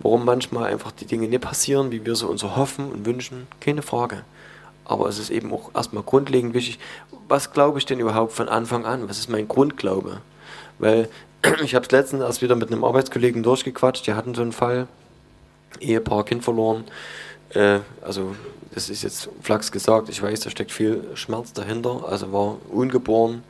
Warum 0.00 0.24
manchmal 0.24 0.72
einfach 0.72 0.92
die 0.92 1.04
Dinge 1.04 1.28
nicht 1.28 1.42
passieren, 1.42 1.92
wie 1.92 2.04
wir 2.04 2.16
sie 2.16 2.26
uns 2.26 2.42
hoffen 2.42 2.90
und 2.90 3.06
wünschen, 3.06 3.46
keine 3.60 3.82
Frage. 3.82 4.24
aber 4.86 5.08
es 5.08 5.18
ist 5.18 5.30
eben 5.30 5.52
auch 5.52 5.74
erstmal 5.74 6.02
grundlegend 6.02 6.52
wichtig, 6.54 6.78
was 7.28 7.52
glaube 7.52 7.78
ich 7.78 7.86
denn 7.86 8.00
überhaupt 8.00 8.32
von 8.32 8.48
Anfang 8.48 8.84
an? 8.84 9.08
Was 9.08 9.18
ist 9.18 9.30
mein 9.30 9.48
Grundglaube? 9.48 10.20
Weil 10.78 11.08
ich 11.64 11.74
habe 11.74 11.86
es 11.86 11.92
letztens 11.92 12.22
erst 12.22 12.42
wieder 12.42 12.56
mit 12.56 12.70
einem 12.70 12.84
Arbeitskollegen 12.84 13.42
durchgequatscht, 13.42 14.06
die 14.06 14.14
hatten 14.14 14.34
so 14.34 14.42
einen 14.42 14.52
Fall, 14.52 14.88
Ehepaar, 15.80 16.24
Kind 16.24 16.44
verloren. 16.44 16.84
Äh, 17.54 17.80
also 18.02 18.34
das 18.74 18.90
ist 18.90 19.02
jetzt 19.02 19.28
flachs 19.40 19.70
gesagt, 19.70 20.08
ich 20.08 20.20
weiß, 20.20 20.40
da 20.40 20.50
steckt 20.50 20.72
viel 20.72 21.04
Schmerz 21.14 21.52
dahinter, 21.52 22.04
also 22.08 22.32
war 22.32 22.58
ungeboren. 22.70 23.44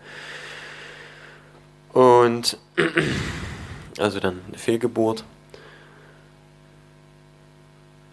Und 1.93 2.59
also 3.99 4.21
dann 4.21 4.41
eine 4.49 4.59
Fehlgeburt. 4.59 5.25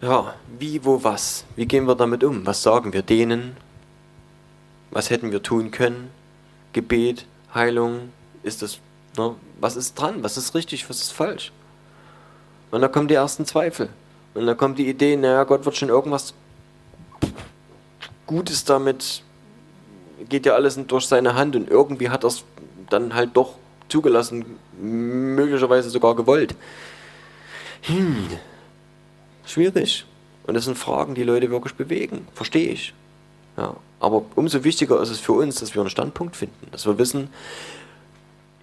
Ja, 0.00 0.34
wie, 0.58 0.84
wo, 0.84 1.04
was? 1.04 1.44
Wie 1.54 1.66
gehen 1.66 1.86
wir 1.86 1.94
damit 1.94 2.24
um? 2.24 2.44
Was 2.46 2.62
sagen 2.62 2.92
wir 2.92 3.02
denen? 3.02 3.56
Was 4.90 5.10
hätten 5.10 5.30
wir 5.30 5.42
tun 5.42 5.70
können? 5.70 6.10
Gebet, 6.72 7.26
Heilung, 7.54 8.10
ist 8.42 8.62
das, 8.62 8.78
ne? 9.16 9.36
was 9.60 9.76
ist 9.76 9.94
dran? 9.94 10.22
Was 10.22 10.36
ist 10.36 10.54
richtig? 10.54 10.88
Was 10.88 11.00
ist 11.02 11.12
falsch? 11.12 11.52
Und 12.70 12.80
da 12.80 12.88
kommen 12.88 13.08
die 13.08 13.14
ersten 13.14 13.44
Zweifel. 13.44 13.90
Und 14.34 14.46
da 14.46 14.54
kommt 14.54 14.78
die 14.78 14.88
Idee, 14.88 15.16
naja, 15.16 15.44
Gott 15.44 15.64
wird 15.64 15.76
schon 15.76 15.88
irgendwas 15.88 16.34
Gutes 18.26 18.64
damit, 18.64 19.22
geht 20.28 20.46
ja 20.46 20.54
alles 20.54 20.78
durch 20.86 21.06
seine 21.06 21.34
Hand 21.34 21.54
und 21.54 21.68
irgendwie 21.68 22.08
hat 22.08 22.24
er 22.24 22.28
es 22.28 22.44
dann 22.88 23.14
halt 23.14 23.36
doch 23.36 23.56
zugelassen, 23.88 24.44
möglicherweise 24.80 25.90
sogar 25.90 26.16
gewollt. 26.16 26.54
Hm, 27.82 28.28
schwierig. 29.44 30.06
Und 30.46 30.54
das 30.54 30.64
sind 30.64 30.78
Fragen, 30.78 31.14
die 31.14 31.24
Leute 31.24 31.50
wirklich 31.50 31.74
bewegen. 31.74 32.26
Verstehe 32.34 32.70
ich. 32.70 32.94
Ja, 33.56 33.76
aber 34.00 34.24
umso 34.34 34.64
wichtiger 34.64 35.00
ist 35.02 35.10
es 35.10 35.20
für 35.20 35.32
uns, 35.32 35.56
dass 35.56 35.74
wir 35.74 35.82
einen 35.82 35.90
Standpunkt 35.90 36.36
finden, 36.36 36.68
dass 36.70 36.86
wir 36.86 36.98
wissen, 36.98 37.28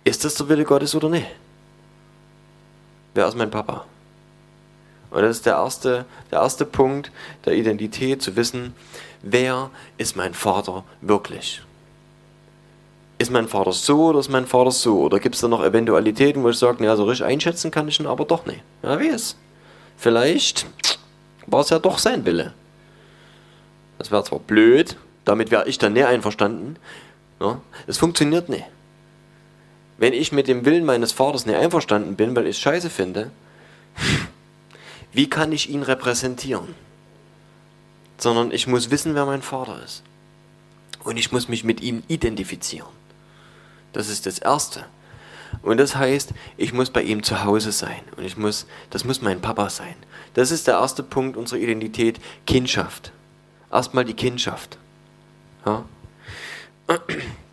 ist 0.04 0.26
das 0.26 0.36
der 0.36 0.50
Wille 0.50 0.64
Gottes 0.64 0.96
oder 0.96 1.10
nicht? 1.10 1.28
Wer 3.14 3.28
ist 3.28 3.38
mein 3.38 3.52
Papa? 3.52 3.86
Und 5.12 5.22
das 5.22 5.38
ist 5.38 5.46
der 5.46 5.56
erste, 5.56 6.06
der 6.32 6.40
erste 6.40 6.66
Punkt 6.66 7.12
der 7.46 7.54
Identität, 7.54 8.22
zu 8.22 8.36
wissen, 8.36 8.74
wer 9.22 9.72
ist 9.98 10.16
mein 10.16 10.34
Vater 10.34 10.84
wirklich? 11.02 11.62
Ist 13.18 13.32
mein 13.32 13.48
Vater 13.48 13.74
so 13.74 14.06
oder 14.08 14.20
ist 14.20 14.30
mein 14.30 14.46
Vater 14.46 14.72
so? 14.72 15.00
Oder 15.00 15.20
gibt 15.20 15.36
es 15.36 15.42
da 15.42 15.48
noch 15.48 15.64
Eventualitäten, 15.64 16.44
wo 16.44 16.50
ich 16.50 16.58
sage, 16.58 16.84
ja, 16.86 16.96
so 16.96 17.06
richtig 17.06 17.26
einschätzen 17.26 17.72
kann 17.72 17.88
ich 17.88 18.00
ihn 18.00 18.08
aber 18.08 18.26
doch 18.26 18.46
nicht. 18.46 18.62
Ja, 18.82 19.00
wie 19.00 19.08
ist? 19.08 19.36
Vielleicht 19.98 20.68
war 21.48 21.62
es 21.62 21.70
ja 21.70 21.80
doch 21.80 21.98
sein 21.98 22.26
Wille. 22.26 22.54
Das 23.98 24.12
wäre 24.12 24.24
zwar 24.24 24.40
blöd, 24.40 24.96
damit 25.26 25.52
wäre 25.52 25.68
ich 25.68 25.78
dann 25.78 25.94
nicht 25.94 26.06
einverstanden. 26.06 26.78
Ja, 27.42 27.60
es 27.88 27.98
funktioniert 27.98 28.48
nicht. 28.48 28.66
Wenn 29.98 30.14
ich 30.14 30.32
mit 30.32 30.48
dem 30.48 30.64
Willen 30.64 30.86
meines 30.86 31.12
Vaters 31.12 31.46
nicht 31.46 31.58
einverstanden 31.58 32.16
bin, 32.16 32.34
weil 32.36 32.46
ich 32.46 32.56
es 32.56 32.62
scheiße 32.62 32.90
finde, 32.90 33.32
wie 35.12 35.30
kann 35.30 35.52
ich 35.52 35.70
ihn 35.70 35.84
repräsentieren? 35.84 36.76
Sondern 38.18 38.52
ich 38.52 38.68
muss 38.68 38.92
wissen, 38.92 39.16
wer 39.16 39.26
mein 39.26 39.42
Vater 39.42 39.82
ist. 39.84 40.04
Und 41.04 41.18
ich 41.18 41.32
muss 41.32 41.48
mich 41.48 41.64
mit 41.64 41.82
ihm 41.82 42.04
identifizieren. 42.08 42.90
Das 43.94 44.10
ist 44.10 44.26
das 44.26 44.40
Erste. 44.40 44.86
Und 45.62 45.78
das 45.78 45.96
heißt, 45.96 46.34
ich 46.58 46.74
muss 46.74 46.90
bei 46.90 47.02
ihm 47.02 47.24
zu 47.24 47.44
Hause 47.44 47.72
sein. 47.72 48.02
Und 48.18 48.26
ich 48.26 48.38
muss, 48.38 48.68
das 48.90 49.04
muss 49.04 49.22
mein 49.22 49.42
Papa 49.42 49.70
sein. 49.70 49.96
Das 50.34 50.52
ist 50.52 50.68
der 50.68 50.76
erste 50.76 51.02
Punkt 51.02 51.38
unserer 51.38 51.60
Identität, 51.60 52.20
Kindschaft. 52.46 53.12
Erstmal 53.72 54.06
die 54.06 54.14
Kindschaft. 54.14 54.78
Ja? 55.66 55.86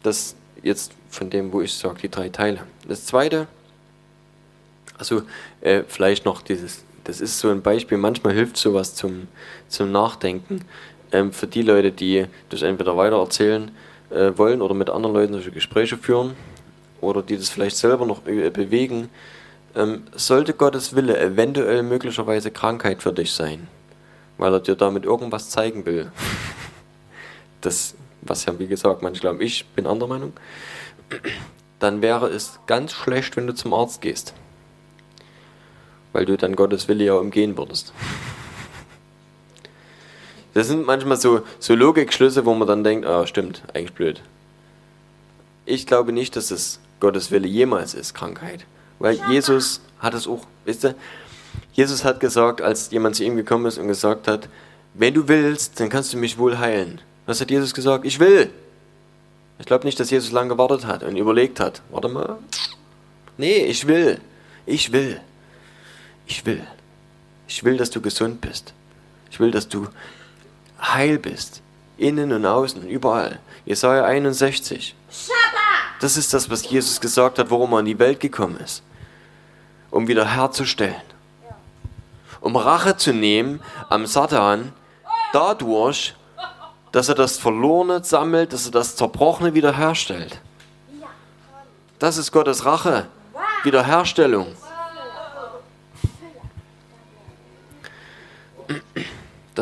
Das 0.02 0.34
jetzt 0.62 0.92
von 1.10 1.30
dem, 1.30 1.52
wo 1.52 1.62
ich 1.62 1.72
sage, 1.74 2.00
die 2.02 2.08
drei 2.10 2.28
Teile. 2.28 2.66
Das 2.86 3.06
zweite, 3.06 3.46
also 4.98 5.22
äh, 5.60 5.84
vielleicht 5.86 6.24
noch 6.24 6.42
dieses 6.42 6.84
das 7.06 7.20
ist 7.20 7.38
so 7.38 7.50
ein 7.50 7.62
Beispiel, 7.62 7.98
manchmal 7.98 8.34
hilft 8.34 8.56
sowas 8.56 8.94
zum, 8.94 9.28
zum 9.68 9.92
Nachdenken. 9.92 10.64
Ähm, 11.12 11.32
für 11.32 11.46
die 11.46 11.62
Leute, 11.62 11.92
die 11.92 12.26
das 12.48 12.62
entweder 12.62 12.96
weitererzählen 12.96 13.70
äh, 14.10 14.32
wollen 14.36 14.60
oder 14.60 14.74
mit 14.74 14.90
anderen 14.90 15.14
Leuten 15.14 15.32
solche 15.34 15.52
Gespräche 15.52 15.96
führen 15.96 16.34
oder 17.00 17.22
die 17.22 17.36
das 17.36 17.48
vielleicht 17.48 17.76
selber 17.76 18.06
noch 18.06 18.26
äh, 18.26 18.50
bewegen. 18.50 19.08
Ähm, 19.76 20.02
sollte 20.16 20.52
Gottes 20.52 20.96
Wille 20.96 21.16
eventuell 21.16 21.84
möglicherweise 21.84 22.50
Krankheit 22.50 23.02
für 23.02 23.12
dich 23.12 23.32
sein, 23.32 23.68
weil 24.36 24.52
er 24.52 24.60
dir 24.60 24.74
damit 24.74 25.04
irgendwas 25.04 25.50
zeigen 25.50 25.86
will, 25.86 26.10
das, 27.60 27.94
was 28.22 28.46
ja 28.46 28.58
wie 28.58 28.66
gesagt, 28.66 29.02
manche 29.02 29.20
glauben, 29.20 29.40
ich 29.40 29.64
bin 29.76 29.86
anderer 29.86 30.08
Meinung, 30.08 30.32
dann 31.78 32.02
wäre 32.02 32.26
es 32.30 32.58
ganz 32.66 32.92
schlecht, 32.92 33.36
wenn 33.36 33.46
du 33.46 33.54
zum 33.54 33.72
Arzt 33.74 34.00
gehst 34.00 34.34
weil 36.16 36.24
du 36.24 36.38
dann 36.38 36.56
Gottes 36.56 36.88
Wille 36.88 37.04
ja 37.04 37.12
umgehen 37.12 37.58
würdest. 37.58 37.92
Das 40.54 40.66
sind 40.66 40.86
manchmal 40.86 41.18
so, 41.18 41.42
so 41.58 41.74
Logikschlüsse, 41.74 42.46
wo 42.46 42.54
man 42.54 42.66
dann 42.66 42.82
denkt, 42.82 43.04
ah, 43.04 43.26
stimmt, 43.26 43.62
eigentlich 43.74 43.92
blöd. 43.92 44.22
Ich 45.66 45.86
glaube 45.86 46.12
nicht, 46.12 46.34
dass 46.34 46.50
es 46.50 46.80
Gottes 47.00 47.30
Wille 47.30 47.46
jemals 47.46 47.92
ist, 47.92 48.14
Krankheit. 48.14 48.64
Weil 48.98 49.20
Jesus 49.30 49.82
hat 49.98 50.14
es 50.14 50.26
auch, 50.26 50.46
wisst 50.64 50.86
ihr, 50.86 50.94
Jesus 51.74 52.02
hat 52.02 52.18
gesagt, 52.18 52.62
als 52.62 52.90
jemand 52.90 53.16
zu 53.16 53.22
ihm 53.22 53.36
gekommen 53.36 53.66
ist 53.66 53.76
und 53.76 53.86
gesagt 53.86 54.26
hat, 54.26 54.48
wenn 54.94 55.12
du 55.12 55.28
willst, 55.28 55.78
dann 55.80 55.90
kannst 55.90 56.14
du 56.14 56.16
mich 56.16 56.38
wohl 56.38 56.56
heilen. 56.56 57.02
Was 57.26 57.42
hat 57.42 57.50
Jesus 57.50 57.74
gesagt? 57.74 58.06
Ich 58.06 58.20
will. 58.20 58.48
Ich 59.58 59.66
glaube 59.66 59.84
nicht, 59.84 60.00
dass 60.00 60.08
Jesus 60.08 60.32
lange 60.32 60.48
gewartet 60.48 60.86
hat 60.86 61.02
und 61.02 61.14
überlegt 61.18 61.60
hat. 61.60 61.82
Warte 61.90 62.08
mal. 62.08 62.38
Nee, 63.36 63.66
ich 63.66 63.86
will. 63.86 64.18
Ich 64.64 64.92
will 64.92 65.20
ich 66.26 66.44
will. 66.44 66.66
Ich 67.48 67.62
will, 67.64 67.76
dass 67.76 67.90
du 67.90 68.00
gesund 68.00 68.40
bist. 68.40 68.72
Ich 69.30 69.40
will, 69.40 69.50
dass 69.50 69.68
du 69.68 69.88
heil 70.80 71.18
bist. 71.18 71.62
Innen 71.98 72.32
und 72.32 72.44
außen, 72.44 72.86
überall. 72.86 73.38
Jesaja 73.64 74.04
61. 74.04 74.94
Das 76.00 76.16
ist 76.16 76.34
das, 76.34 76.50
was 76.50 76.68
Jesus 76.68 77.00
gesagt 77.00 77.38
hat, 77.38 77.50
warum 77.50 77.72
er 77.72 77.80
in 77.80 77.86
die 77.86 77.98
Welt 77.98 78.20
gekommen 78.20 78.58
ist. 78.58 78.82
Um 79.90 80.08
wieder 80.08 80.26
herzustellen. 80.26 80.94
Um 82.40 82.56
Rache 82.56 82.96
zu 82.96 83.12
nehmen 83.12 83.60
am 83.88 84.06
Satan, 84.06 84.72
dadurch, 85.32 86.14
dass 86.92 87.08
er 87.08 87.14
das 87.14 87.38
Verlorene 87.38 88.04
sammelt, 88.04 88.52
dass 88.52 88.66
er 88.66 88.72
das 88.72 88.96
Zerbrochene 88.96 89.54
wiederherstellt. 89.54 90.40
Das 91.98 92.18
ist 92.18 92.30
Gottes 92.30 92.64
Rache. 92.64 93.06
Wiederherstellung. 93.64 94.54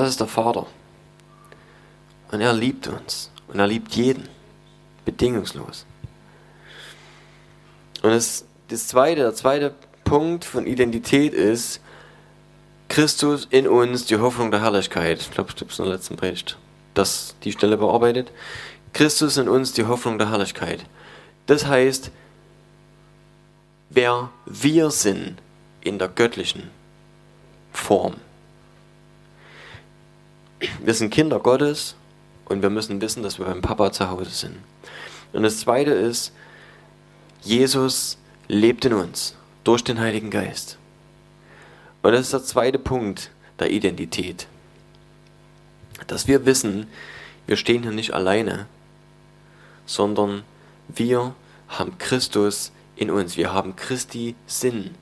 Das 0.04 0.10
ist 0.10 0.20
der 0.20 0.26
Vater. 0.26 0.66
Und 2.30 2.42
er 2.42 2.52
liebt 2.52 2.88
uns. 2.88 3.30
Und 3.48 3.58
er 3.58 3.66
liebt 3.66 3.94
jeden. 3.94 4.28
Bedingungslos. 5.06 5.86
Und 8.02 8.10
das, 8.10 8.44
das 8.68 8.86
zweite, 8.86 9.22
der 9.22 9.34
zweite 9.34 9.74
Punkt 10.04 10.44
von 10.44 10.66
Identität 10.66 11.32
ist, 11.32 11.80
Christus 12.90 13.48
in 13.48 13.66
uns, 13.66 14.04
die 14.04 14.18
Hoffnung 14.18 14.50
der 14.50 14.60
Herrlichkeit. 14.60 15.22
Ich 15.22 15.30
glaube, 15.30 15.50
ich 15.54 15.60
habe 15.62 15.70
es 15.72 15.78
in 15.78 15.86
der 15.86 15.94
letzten 15.94 16.16
Predigt 16.16 16.58
das, 16.92 17.34
die 17.42 17.52
Stelle 17.52 17.78
bearbeitet. 17.78 18.30
Christus 18.92 19.38
in 19.38 19.48
uns, 19.48 19.72
die 19.72 19.86
Hoffnung 19.86 20.18
der 20.18 20.28
Herrlichkeit. 20.28 20.84
Das 21.46 21.64
heißt, 21.64 22.10
wer 23.88 24.28
wir 24.44 24.90
sind 24.90 25.36
in 25.80 25.98
der 25.98 26.08
göttlichen 26.08 26.70
Form 27.72 28.16
wir 30.82 30.94
sind 30.94 31.10
Kinder 31.10 31.40
Gottes 31.40 31.94
und 32.46 32.62
wir 32.62 32.70
müssen 32.70 33.00
wissen, 33.00 33.22
dass 33.22 33.38
wir 33.38 33.46
beim 33.46 33.62
Papa 33.62 33.92
zu 33.92 34.08
Hause 34.08 34.30
sind. 34.30 34.56
Und 35.32 35.42
das 35.42 35.58
Zweite 35.58 35.90
ist, 35.90 36.32
Jesus 37.42 38.18
lebt 38.48 38.84
in 38.84 38.94
uns 38.94 39.34
durch 39.64 39.82
den 39.82 40.00
Heiligen 40.00 40.30
Geist. 40.30 40.78
Und 42.02 42.12
das 42.12 42.22
ist 42.22 42.32
der 42.32 42.44
zweite 42.44 42.78
Punkt 42.78 43.30
der 43.58 43.70
Identität. 43.70 44.46
Dass 46.06 46.28
wir 46.28 46.44
wissen, 46.44 46.86
wir 47.46 47.56
stehen 47.56 47.82
hier 47.82 47.92
nicht 47.92 48.12
alleine, 48.12 48.66
sondern 49.86 50.44
wir 50.88 51.34
haben 51.68 51.98
Christus 51.98 52.72
in 52.96 53.10
uns. 53.10 53.36
Wir 53.36 53.52
haben 53.52 53.76
Christi 53.76 54.34
Sinn, 54.46 54.94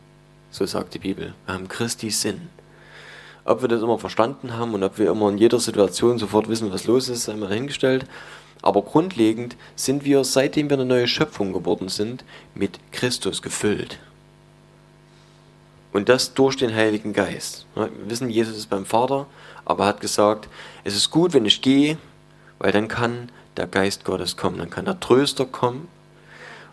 so 0.50 0.64
sagt 0.66 0.94
die 0.94 0.98
Bibel. 0.98 1.34
Wir 1.46 1.54
haben 1.54 1.68
Christi 1.68 2.10
Sinn. 2.10 2.48
Ob 3.44 3.62
wir 3.62 3.68
das 3.68 3.82
immer 3.82 3.98
verstanden 3.98 4.56
haben 4.56 4.74
und 4.74 4.84
ob 4.84 4.98
wir 4.98 5.10
immer 5.10 5.28
in 5.28 5.38
jeder 5.38 5.58
Situation 5.58 6.18
sofort 6.18 6.48
wissen, 6.48 6.72
was 6.72 6.86
los 6.86 7.08
ist, 7.08 7.28
einmal 7.28 7.52
hingestellt. 7.52 8.06
Aber 8.62 8.82
grundlegend 8.82 9.56
sind 9.74 10.04
wir, 10.04 10.22
seitdem 10.22 10.70
wir 10.70 10.76
eine 10.76 10.86
neue 10.86 11.08
Schöpfung 11.08 11.52
geworden 11.52 11.88
sind, 11.88 12.24
mit 12.54 12.78
Christus 12.92 13.42
gefüllt. 13.42 13.98
Und 15.92 16.08
das 16.08 16.34
durch 16.34 16.56
den 16.56 16.74
Heiligen 16.74 17.12
Geist. 17.12 17.66
Wir 17.74 17.90
wissen, 18.06 18.30
Jesus 18.30 18.56
ist 18.56 18.70
beim 18.70 18.86
Vater, 18.86 19.26
aber 19.64 19.84
er 19.84 19.88
hat 19.88 20.00
gesagt, 20.00 20.48
es 20.84 20.94
ist 20.94 21.10
gut, 21.10 21.34
wenn 21.34 21.44
ich 21.44 21.60
gehe, 21.60 21.98
weil 22.58 22.72
dann 22.72 22.88
kann 22.88 23.30
der 23.56 23.66
Geist 23.66 24.04
Gottes 24.04 24.36
kommen, 24.36 24.58
dann 24.58 24.70
kann 24.70 24.84
der 24.84 25.00
Tröster 25.00 25.44
kommen 25.44 25.88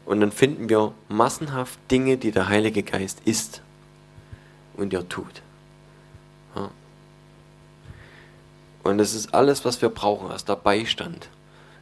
und 0.06 0.22
dann 0.22 0.32
finden 0.32 0.70
wir 0.70 0.94
massenhaft 1.10 1.80
Dinge, 1.92 2.18
die 2.18 2.32
der 2.32 2.48
Heilige 2.48 2.84
Geist 2.84 3.22
ist 3.26 3.62
und 4.78 4.94
er 4.94 5.10
tut. 5.10 5.42
Und 8.90 8.98
das 8.98 9.14
ist 9.14 9.34
alles, 9.34 9.66
was 9.66 9.82
wir 9.82 9.90
brauchen, 9.90 10.32
als 10.32 10.46
der 10.46 10.56
Beistand. 10.56 11.30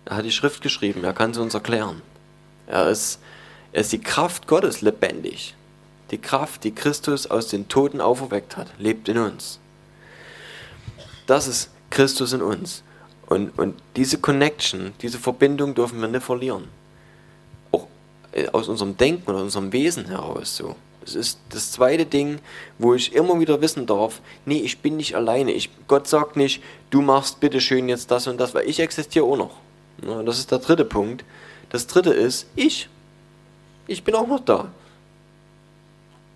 Er 0.05 0.17
hat 0.17 0.25
die 0.25 0.31
Schrift 0.31 0.61
geschrieben, 0.61 1.03
er 1.03 1.13
kann 1.13 1.33
sie 1.33 1.41
uns 1.41 1.53
erklären. 1.53 2.01
Er 2.67 2.89
ist, 2.89 3.19
er 3.71 3.81
ist 3.81 3.93
die 3.93 4.01
Kraft 4.01 4.47
Gottes 4.47 4.81
lebendig. 4.81 5.55
Die 6.11 6.17
Kraft, 6.17 6.63
die 6.63 6.73
Christus 6.73 7.27
aus 7.27 7.47
den 7.47 7.67
Toten 7.67 8.01
auferweckt 8.01 8.57
hat, 8.57 8.67
lebt 8.77 9.09
in 9.09 9.17
uns. 9.17 9.59
Das 11.25 11.47
ist 11.47 11.69
Christus 11.89 12.33
in 12.33 12.41
uns. 12.41 12.83
Und, 13.25 13.57
und 13.57 13.81
diese 13.95 14.17
Connection, 14.17 14.93
diese 15.01 15.19
Verbindung 15.19 15.75
dürfen 15.75 15.99
wir 15.99 16.07
nicht 16.07 16.23
verlieren. 16.23 16.69
Auch 17.71 17.87
äh, 18.31 18.47
aus 18.49 18.69
unserem 18.69 18.95
Denken 18.95 19.29
oder 19.29 19.41
unserem 19.41 19.73
Wesen 19.73 20.05
heraus 20.05 20.55
so. 20.55 20.75
Das 21.07 21.15
ist 21.15 21.39
das 21.51 21.71
zweite 21.71 22.05
Ding, 22.05 22.39
wo 22.79 22.93
ich 22.93 23.15
immer 23.15 23.39
wieder 23.39 23.61
wissen 23.61 23.85
darf, 23.85 24.21
nee, 24.45 24.59
ich 24.59 24.79
bin 24.79 24.97
nicht 24.97 25.15
alleine. 25.15 25.53
Ich, 25.53 25.69
Gott 25.87 26.05
sagt 26.05 26.35
nicht, 26.35 26.61
du 26.89 27.01
machst 27.01 27.39
bitte 27.39 27.61
schön 27.61 27.87
jetzt 27.87 28.11
das 28.11 28.27
und 28.27 28.37
das, 28.41 28.53
weil 28.53 28.67
ich 28.67 28.81
existiere 28.81 29.23
auch 29.23 29.37
noch. 29.37 29.55
Ja, 30.05 30.21
das 30.21 30.37
ist 30.37 30.51
der 30.51 30.59
dritte 30.59 30.83
Punkt. 30.83 31.23
Das 31.69 31.87
dritte 31.87 32.09
ist, 32.09 32.47
ich. 32.57 32.89
Ich 33.87 34.03
bin 34.03 34.15
auch 34.15 34.27
noch 34.27 34.41
da. 34.41 34.69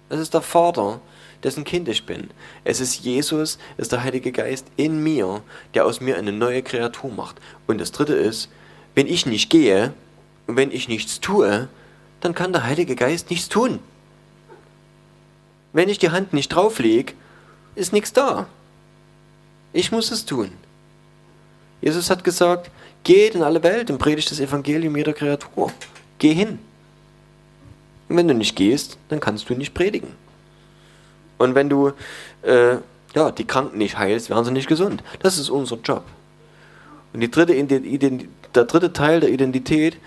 Es 0.08 0.22
ist 0.22 0.34
der 0.34 0.42
Vater, 0.42 1.02
dessen 1.44 1.66
Kind 1.66 1.90
ich 1.90 2.06
bin. 2.06 2.30
Es 2.64 2.80
ist 2.80 3.04
Jesus, 3.04 3.58
es 3.76 3.84
ist 3.84 3.92
der 3.92 4.04
Heilige 4.04 4.32
Geist 4.32 4.68
in 4.78 5.04
mir, 5.04 5.44
der 5.74 5.86
aus 5.86 6.00
mir 6.00 6.18
eine 6.18 6.32
neue 6.32 6.64
Kreatur 6.64 7.12
macht. 7.12 7.42
Und 7.68 7.82
das 7.82 7.92
Dritte 7.92 8.14
ist, 8.14 8.48
wenn 8.96 9.08
ich 9.08 9.26
nicht 9.26 9.50
gehe 9.50 9.94
und 10.48 10.56
wenn 10.56 10.72
ich 10.72 10.88
nichts 10.88 11.20
tue, 11.20 11.68
dann 12.22 12.34
kann 12.34 12.54
der 12.54 12.64
Heilige 12.64 12.96
Geist 12.96 13.30
nichts 13.30 13.50
tun. 13.50 13.80
Wenn 15.74 15.90
ich 15.90 16.00
die 16.00 16.10
Hand 16.10 16.34
nicht 16.34 16.50
drauflege, 16.50 17.14
ist 17.76 17.94
nichts 17.94 18.14
da. 18.14 18.48
Ich 19.74 19.92
muss 19.92 20.12
es 20.12 20.26
tun. 20.26 20.52
Jesus 21.82 22.10
hat 22.10 22.24
gesagt, 22.24 22.70
geht 23.04 23.36
in 23.36 23.44
alle 23.44 23.64
Welt 23.64 23.90
und 23.90 23.98
predigt 23.98 24.30
das 24.30 24.40
Evangelium 24.40 24.96
jeder 24.96 25.14
Kreatur. 25.14 25.72
Geh 26.20 26.34
hin. 26.34 26.60
Und 28.10 28.18
wenn 28.18 28.28
du 28.28 28.34
nicht 28.34 28.56
gehst, 28.56 28.98
dann 29.10 29.20
kannst 29.20 29.50
du 29.50 29.56
nicht 29.56 29.74
predigen. 29.74 30.12
Und 31.38 31.56
wenn 31.56 31.70
du 31.70 31.94
äh, 32.44 32.76
ja, 33.16 33.32
die 33.32 33.46
Kranken 33.46 33.78
nicht 33.78 33.98
heilst, 33.98 34.30
werden 34.30 34.46
sie 34.46 34.52
nicht 34.52 34.68
gesund. 34.68 35.04
Das 35.20 35.38
ist 35.38 35.50
unser 35.50 35.78
Job. 35.78 36.04
Und 37.14 37.22
die 37.22 37.32
dritte 37.32 37.54
der 37.54 38.66
dritte 38.66 38.94
Teil 38.94 39.22
der 39.22 39.30
Identität, 39.30 39.98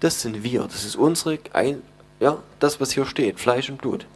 das 0.00 0.22
sind 0.22 0.42
wir. 0.42 0.62
Das 0.62 0.84
ist 0.84 0.96
unsere, 0.96 1.38
ein, 1.52 1.82
ja, 2.18 2.38
das, 2.58 2.80
was 2.80 2.92
hier 2.92 3.06
steht, 3.06 3.38
Fleisch 3.38 3.70
und 3.70 3.80
Blut. 3.80 4.06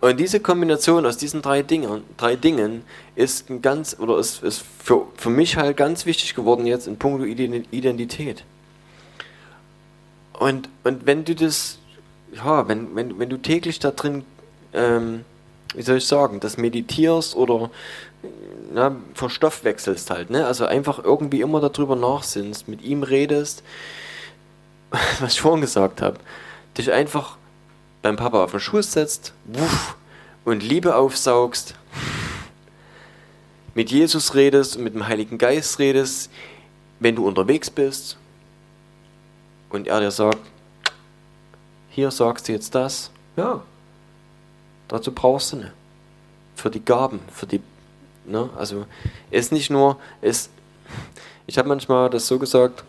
Und 0.00 0.20
diese 0.20 0.40
Kombination 0.40 1.06
aus 1.06 1.16
diesen 1.16 1.42
drei 1.42 1.62
Dingen, 1.62 2.04
drei 2.16 2.36
Dingen 2.36 2.84
ist 3.14 3.48
ein 3.48 3.62
ganz, 3.62 3.98
oder 3.98 4.18
ist, 4.18 4.42
ist 4.42 4.62
für, 4.78 5.06
für 5.16 5.30
mich 5.30 5.56
halt 5.56 5.76
ganz 5.76 6.04
wichtig 6.04 6.34
geworden 6.34 6.66
jetzt 6.66 6.86
in 6.86 6.98
puncto 6.98 7.24
Identität. 7.24 8.44
Und, 10.38 10.68
und 10.84 11.06
wenn 11.06 11.24
du 11.24 11.34
das, 11.34 11.78
ja, 12.34 12.68
wenn, 12.68 12.94
wenn, 12.94 13.18
wenn 13.18 13.30
du 13.30 13.38
täglich 13.38 13.78
da 13.78 13.90
drin, 13.90 14.24
ähm, 14.74 15.24
wie 15.74 15.82
soll 15.82 15.96
ich 15.96 16.06
sagen, 16.06 16.40
das 16.40 16.58
meditierst 16.58 17.34
oder 17.34 17.70
na, 18.72 18.94
verstoffwechselst 19.14 20.10
halt, 20.10 20.30
ne? 20.30 20.46
Also 20.46 20.66
einfach 20.66 21.02
irgendwie 21.02 21.40
immer 21.40 21.60
darüber 21.60 21.96
nachsinnst, 21.96 22.68
mit 22.68 22.82
ihm 22.82 23.02
redest, 23.02 23.62
was 25.20 25.32
ich 25.32 25.40
vorhin 25.40 25.62
gesagt 25.62 26.02
habe, 26.02 26.18
dich 26.76 26.92
einfach 26.92 27.38
beim 28.06 28.14
Papa 28.14 28.44
auf 28.44 28.52
den 28.52 28.60
Schoß 28.60 28.92
setzt 28.92 29.32
wuff, 29.46 29.96
und 30.44 30.62
Liebe 30.62 30.94
aufsaugst, 30.94 31.74
mit 33.74 33.90
Jesus 33.90 34.36
redest 34.36 34.76
und 34.76 34.84
mit 34.84 34.94
dem 34.94 35.08
Heiligen 35.08 35.38
Geist 35.38 35.80
redest, 35.80 36.30
wenn 37.00 37.16
du 37.16 37.26
unterwegs 37.26 37.68
bist, 37.68 38.16
und 39.70 39.88
er 39.88 39.98
dir 39.98 40.12
sagt, 40.12 40.38
hier 41.90 42.12
sagst 42.12 42.46
du 42.46 42.52
jetzt 42.52 42.76
das, 42.76 43.10
ja, 43.36 43.60
dazu 44.86 45.10
brauchst 45.10 45.54
du 45.54 45.56
nicht. 45.56 45.72
Für 46.54 46.70
die 46.70 46.84
Gaben, 46.84 47.18
für 47.32 47.46
die, 47.46 47.60
ne, 48.24 48.48
also 48.56 48.86
ist 49.32 49.50
nicht 49.50 49.68
nur, 49.68 49.98
es, 50.22 50.48
ich 51.48 51.58
habe 51.58 51.68
manchmal 51.68 52.08
das 52.08 52.28
so 52.28 52.38
gesagt, 52.38 52.84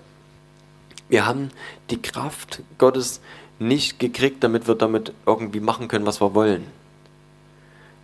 wir 1.10 1.26
haben 1.26 1.50
die 1.90 2.00
Kraft 2.00 2.62
Gottes 2.78 3.20
nicht 3.60 4.00
gekriegt, 4.00 4.44
damit 4.44 4.68
wir 4.68 4.76
damit 4.76 5.14
irgendwie 5.26 5.60
machen 5.60 5.88
können, 5.88 6.06
was 6.06 6.22
wir 6.22 6.34
wollen. 6.34 6.66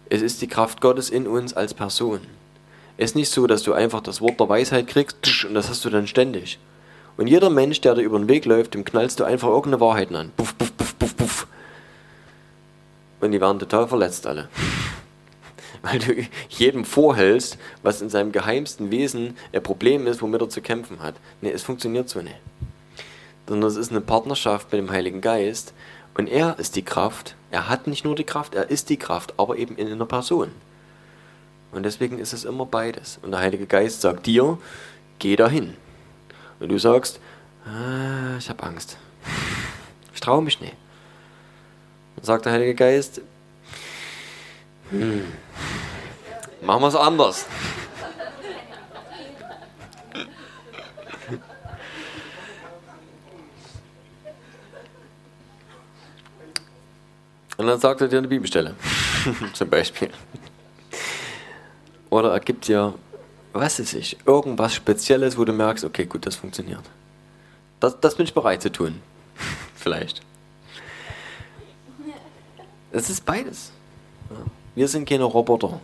Es 0.09 0.21
ist 0.21 0.41
die 0.41 0.47
Kraft 0.47 0.81
Gottes 0.81 1.09
in 1.09 1.27
uns 1.27 1.53
als 1.53 1.73
Person. 1.73 2.21
Es 2.97 3.11
ist 3.11 3.15
nicht 3.15 3.29
so, 3.29 3.47
dass 3.47 3.63
du 3.63 3.73
einfach 3.73 4.01
das 4.01 4.21
Wort 4.21 4.39
der 4.39 4.49
Weisheit 4.49 4.87
kriegst 4.87 5.45
und 5.45 5.53
das 5.53 5.69
hast 5.69 5.83
du 5.85 5.89
dann 5.89 6.07
ständig. 6.07 6.59
Und 7.17 7.27
jeder 7.27 7.49
Mensch, 7.49 7.81
der 7.81 7.95
dir 7.95 8.01
über 8.01 8.17
den 8.17 8.29
Weg 8.29 8.45
läuft, 8.45 8.73
dem 8.73 8.85
knallst 8.85 9.19
du 9.19 9.23
einfach 9.23 9.47
irgendeine 9.47 9.81
Wahrheiten 9.81 10.15
an. 10.15 10.31
Puff, 10.35 10.57
puff, 10.57 10.75
puff, 10.75 10.97
puff, 10.97 11.15
puff. 11.15 11.47
Und 13.21 13.31
die 13.31 13.41
werden 13.41 13.59
total 13.59 13.87
verletzt 13.87 14.27
alle. 14.27 14.49
Weil 15.81 15.99
du 15.99 16.15
jedem 16.49 16.85
vorhältst, 16.85 17.57
was 17.81 18.01
in 18.01 18.09
seinem 18.09 18.31
geheimsten 18.31 18.89
Wesen 18.89 19.37
ein 19.51 19.63
Problem 19.63 20.07
ist, 20.07 20.21
womit 20.21 20.41
er 20.41 20.49
zu 20.49 20.61
kämpfen 20.61 21.01
hat. 21.01 21.15
Nee, 21.41 21.51
es 21.51 21.63
funktioniert 21.63 22.09
so 22.09 22.21
nicht. 22.21 22.35
Sondern 23.53 23.69
es 23.69 23.77
ist 23.77 23.91
eine 23.91 24.01
Partnerschaft 24.01 24.71
mit 24.71 24.79
dem 24.79 24.89
Heiligen 24.89 25.21
Geist. 25.21 25.75
Und 26.15 26.27
er 26.27 26.57
ist 26.57 26.75
die 26.75 26.81
Kraft. 26.81 27.35
Er 27.51 27.69
hat 27.69 27.85
nicht 27.85 28.03
nur 28.03 28.15
die 28.15 28.23
Kraft, 28.23 28.55
er 28.55 28.71
ist 28.71 28.89
die 28.89 28.97
Kraft, 28.97 29.35
aber 29.37 29.59
eben 29.59 29.75
in 29.75 29.91
einer 29.91 30.07
Person. 30.07 30.49
Und 31.71 31.83
deswegen 31.83 32.17
ist 32.17 32.33
es 32.33 32.45
immer 32.45 32.65
beides. 32.65 33.19
Und 33.21 33.29
der 33.29 33.41
Heilige 33.41 33.67
Geist 33.67 34.01
sagt 34.01 34.25
dir, 34.25 34.57
geh 35.19 35.35
dahin. 35.35 35.75
Wenn 36.57 36.69
du 36.69 36.79
sagst, 36.79 37.19
ah, 37.67 38.37
ich 38.39 38.49
habe 38.49 38.63
Angst, 38.63 38.97
ich 40.15 40.19
traue 40.19 40.41
mich 40.41 40.59
nicht, 40.59 40.75
dann 42.15 42.25
sagt 42.25 42.45
der 42.45 42.53
Heilige 42.53 42.73
Geist, 42.73 43.21
hm, 44.89 45.25
machen 46.63 46.81
wir 46.81 46.87
es 46.87 46.95
anders. 46.95 47.45
Und 57.57 57.67
dann 57.67 57.79
sagt 57.79 58.01
er 58.01 58.07
dir 58.07 58.17
eine 58.17 58.27
Bibelstelle, 58.27 58.75
zum 59.53 59.69
Beispiel. 59.69 60.09
Oder 62.09 62.31
er 62.31 62.39
gibt 62.39 62.67
dir 62.67 62.93
was 63.53 63.79
ist 63.79 63.93
ich, 63.93 64.17
irgendwas 64.25 64.73
Spezielles, 64.73 65.37
wo 65.37 65.45
du 65.45 65.53
merkst, 65.53 65.85
okay, 65.85 66.05
gut, 66.05 66.25
das 66.25 66.35
funktioniert. 66.35 66.81
Das, 67.79 67.99
das 67.99 68.15
bin 68.15 68.25
ich 68.25 68.33
bereit 68.33 68.63
zu 68.63 68.71
tun. 68.71 68.99
Vielleicht. 69.75 70.21
Es 72.91 73.09
ist 73.09 73.25
beides. 73.25 73.71
Wir 74.75 74.87
sind 74.87 75.07
keine 75.07 75.23
Roboter. 75.23 75.79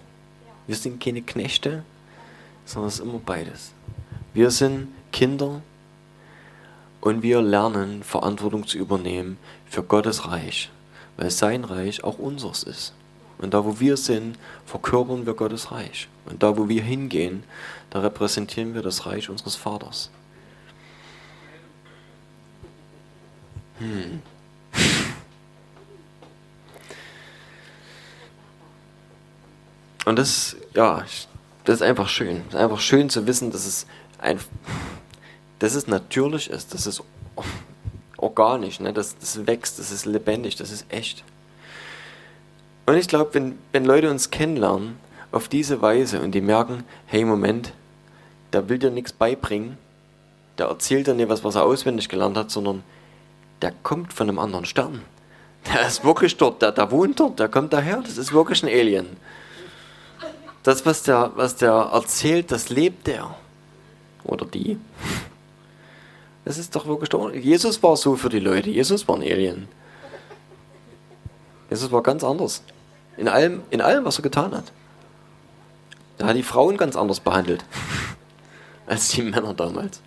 Wir 0.66 0.76
sind 0.76 1.04
keine 1.04 1.22
Knechte, 1.22 1.84
sondern 2.66 2.90
es 2.90 2.96
ist 2.96 3.06
immer 3.06 3.20
beides. 3.20 3.72
Wir 4.34 4.52
sind 4.52 4.90
Kinder 5.12 5.62
und 7.02 7.22
wir 7.22 7.42
lernen, 7.42 8.04
Verantwortung 8.04 8.66
zu 8.68 8.78
übernehmen 8.78 9.38
für 9.66 9.84
Gottes 9.84 10.28
Reich, 10.28 10.70
weil 11.20 11.32
sein 11.32 11.66
Reich 11.66 12.06
auch 12.06 12.18
unseres 12.18 12.64
ist. 12.64 12.94
Und 13.40 13.54
da, 13.54 13.66
wo 13.66 13.82
wir 13.82 13.98
sind, 13.98 14.38
verkörpern 14.66 15.26
wir 15.26 15.34
Gottes 15.34 15.70
Reich. 15.70 16.08
Und 16.26 16.42
da, 16.42 16.56
wo 16.56 16.70
wir 16.70 16.82
hingehen, 16.82 17.44
da 17.90 18.00
repräsentieren 18.00 18.74
wir 18.74 18.82
das 18.82 19.06
Reich 19.06 19.30
unseres 19.30 19.58
Vaters. 19.58 20.10
Hm. 23.80 24.22
Und 30.06 30.16
das, 30.18 30.56
ja, 30.74 31.04
das 31.66 31.76
ist 31.76 31.82
einfach 31.82 32.08
schön. 32.08 32.44
Das 32.46 32.54
ist 32.54 32.60
einfach 32.62 32.80
schön 32.80 33.10
zu 33.10 33.28
wissen, 33.28 33.52
dass 33.52 33.66
es 33.66 33.88
ein, 34.20 34.40
dass 35.60 35.76
es 35.76 35.86
natürlich 35.86 36.50
ist, 36.50 36.74
dass 36.74 36.86
es 36.86 37.04
organisch, 38.22 38.80
ne? 38.80 38.94
dass 38.94 39.18
das 39.18 39.48
wächst, 39.48 39.80
das 39.80 39.92
ist 39.92 40.06
lebendig, 40.06 40.56
das 40.56 40.72
ist 40.72 40.86
echt. 40.90 41.24
Und 42.86 42.96
ich 42.96 43.08
glaube, 43.08 43.34
wenn, 43.34 43.58
wenn 43.72 43.86
Leute 43.86 44.10
uns 44.10 44.32
kennenlernen 44.32 44.98
auf 45.32 45.48
diese 45.48 45.82
Weise 45.82 46.22
und 46.22 46.32
die 46.32 46.42
merken, 46.42 46.84
hey 47.06 47.24
Moment, 47.24 47.74
der 48.52 48.68
will 48.68 48.80
dir 48.80 48.92
nichts 48.92 49.14
beibringen, 49.14 49.78
der 50.58 50.68
erzählt 50.68 51.08
dir 51.08 51.14
nicht 51.14 51.30
was, 51.30 51.44
was 51.44 51.56
er 51.56 51.64
auswendig 51.64 52.10
gelernt 52.10 52.38
hat, 52.38 52.52
sondern 52.52 52.84
der 53.62 53.74
kommt 53.84 54.14
von 54.14 54.28
einem 54.28 54.40
anderen 54.40 54.66
Stern. 54.66 55.02
Der 55.74 55.86
ist 55.86 56.06
wirklich 56.06 56.38
dort, 56.38 56.62
der, 56.62 56.72
der 56.72 56.90
wohnt 56.90 57.20
dort, 57.20 57.38
der 57.38 57.50
kommt 57.50 57.74
daher, 57.74 57.98
das 58.02 58.18
ist 58.18 58.32
wirklich 58.32 58.64
ein 58.64 58.70
Alien. 58.70 59.18
Das, 60.64 60.86
was 60.86 61.04
der, 61.04 61.34
was 61.36 61.58
der 61.58 61.72
erzählt, 61.72 62.50
das 62.50 62.70
lebt 62.70 63.08
der. 63.08 63.36
Oder 64.24 64.46
die. 64.46 64.80
Das 66.50 66.58
ist 66.58 66.76
doch 66.76 66.88
wirklich 66.88 67.10
doch. 67.10 67.32
Jesus 67.32 67.84
war 67.84 67.96
so 67.96 68.16
für 68.16 68.30
die 68.30 68.40
Leute. 68.40 68.72
Jesus 68.72 69.08
war 69.08 69.18
ein 69.18 69.22
Alien. 69.22 69.68
Jesus 71.70 71.92
war 71.92 72.02
ganz 72.02 72.24
anders. 72.24 72.64
In 73.18 73.28
allem, 73.28 73.62
in 73.70 73.82
allem, 73.82 74.04
was 74.04 74.18
er 74.18 74.24
getan 74.24 74.56
hat. 74.56 74.72
Er 76.18 76.26
hat 76.26 76.36
die 76.36 76.42
Frauen 76.42 76.76
ganz 76.76 76.96
anders 76.96 77.20
behandelt. 77.20 77.64
als 78.88 79.10
die 79.10 79.22
Männer 79.22 79.54
damals. 79.54 80.02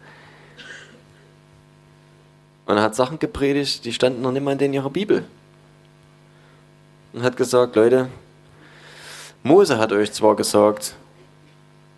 Und 2.66 2.76
er 2.76 2.82
hat 2.82 2.96
Sachen 2.96 3.20
gepredigt, 3.20 3.84
die 3.84 3.92
standen 3.92 4.22
noch 4.22 4.32
nicht 4.32 4.42
mal 4.42 4.60
in 4.60 4.72
ihrer 4.72 4.90
Bibel. 4.90 5.24
Und 7.12 7.22
hat 7.22 7.36
gesagt, 7.36 7.76
Leute, 7.76 8.08
Mose 9.44 9.78
hat 9.78 9.92
euch 9.92 10.10
zwar 10.10 10.34
gesagt, 10.34 10.96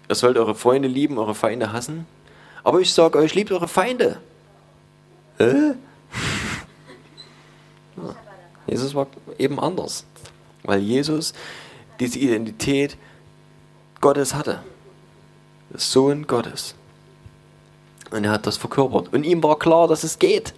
ihr 0.07 0.14
sollt 0.14 0.36
eure 0.36 0.55
Freunde 0.55 0.88
lieben, 0.88 1.16
eure 1.16 1.34
Feinde 1.34 1.72
hassen, 1.72 2.07
aber 2.62 2.80
ich 2.80 2.92
sage 2.92 3.16
euch, 3.16 3.34
liebt 3.34 3.51
eure 3.51 3.68
Feinde. 3.68 4.20
Äh? 5.39 5.74
Ja. 7.97 8.14
Jesus 8.66 8.95
war 8.95 9.07
eben 9.39 9.61
anders, 9.61 10.05
weil 10.62 10.80
Jesus 10.80 11.35
diese 12.01 12.18
Identität 12.18 12.97
Gottes 14.01 14.35
hatte. 14.35 14.61
Sohn 15.74 16.26
Gottes. 16.26 16.74
Und 18.11 18.24
er 18.24 18.30
hat 18.30 18.47
das 18.47 18.57
verkörpert. 18.57 19.12
Und 19.12 19.24
ihm 19.24 19.43
war 19.43 19.59
klar, 19.59 19.89
dass 19.89 20.05
es 20.05 20.18
geht. 20.18 20.55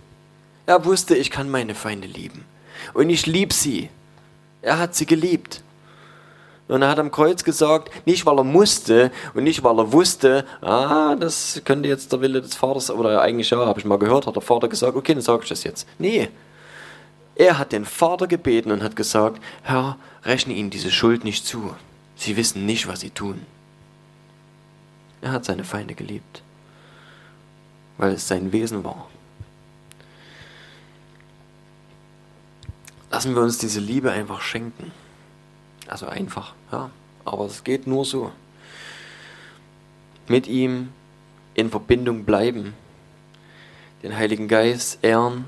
Er 0.67 0.85
wusste, 0.85 1.17
ich 1.17 1.31
kann 1.31 1.49
meine 1.49 1.75
Feinde 1.75 2.07
lieben. 2.07 2.45
Und 2.93 3.09
ich 3.09 3.27
liebe 3.27 3.55
sie. 3.55 3.89
Er 4.63 4.79
hat 4.79 4.95
sie 4.95 5.07
geliebt. 5.07 5.63
Und 6.69 6.83
er 6.83 6.89
hat 6.89 6.99
am 6.99 7.13
Kreuz 7.13 7.45
gesagt, 7.45 7.91
nicht 8.07 8.27
weil 8.27 8.39
er 8.39 8.45
musste 8.45 9.13
und 9.35 9.45
nicht 9.45 9.63
weil 9.63 9.79
er 9.79 9.93
wusste, 9.93 10.45
ah, 10.63 11.15
das 11.15 11.63
könnte 11.65 11.89
jetzt 11.89 12.13
der 12.13 12.21
Wille 12.21 12.43
des 12.43 12.57
Vaters, 12.57 12.91
oder 12.91 13.21
eigentlich 13.21 13.51
ja, 13.51 13.65
habe 13.65 13.79
ich 13.79 13.85
mal 13.85 13.99
gehört, 13.99 14.27
hat 14.27 14.35
der 14.35 14.43
Vater 14.43 14.69
gesagt, 14.69 14.97
okay, 14.97 15.15
dann 15.15 15.23
sage 15.23 15.45
ich 15.45 15.49
das 15.49 15.63
jetzt. 15.63 15.87
Nee. 15.99 16.29
Er 17.37 17.59
hat 17.59 17.71
den 17.73 17.85
Vater 17.85 18.27
gebeten 18.27 18.73
und 18.73 18.83
hat 18.83 18.97
gesagt, 18.97 19.41
Herr, 19.63 19.97
rechne 20.25 20.55
ihnen 20.55 20.71
diese 20.71 20.91
Schuld 20.91 21.23
nicht 21.23 21.47
zu. 21.47 21.75
Sie 22.17 22.37
wissen 22.37 22.67
nicht, 22.67 22.89
was 22.89 23.01
sie 23.01 23.11
tun. 23.11 23.43
Er 25.21 25.33
hat 25.33 25.45
seine 25.45 25.65
Feinde 25.65 25.95
geliebt, 25.95 26.43
weil 27.99 28.13
es 28.13 28.27
sein 28.27 28.53
Wesen 28.53 28.83
war. 28.85 29.09
Lassen 33.11 33.35
wir 33.35 33.43
uns 33.43 33.59
diese 33.59 33.81
Liebe 33.81 34.11
einfach 34.11 34.41
schenken. 34.41 34.91
Also 35.89 36.07
einfach, 36.07 36.55
ja. 36.73 36.91
Aber 37.25 37.47
es 37.47 37.65
geht 37.65 37.87
nur 37.87 38.05
so. 38.05 38.31
Mit 40.29 40.47
ihm 40.47 40.93
in 41.55 41.71
Verbindung 41.71 42.25
bleiben, 42.25 42.75
den 44.03 44.17
Heiligen 44.17 44.49
Geist 44.49 44.99
ehren 45.03 45.47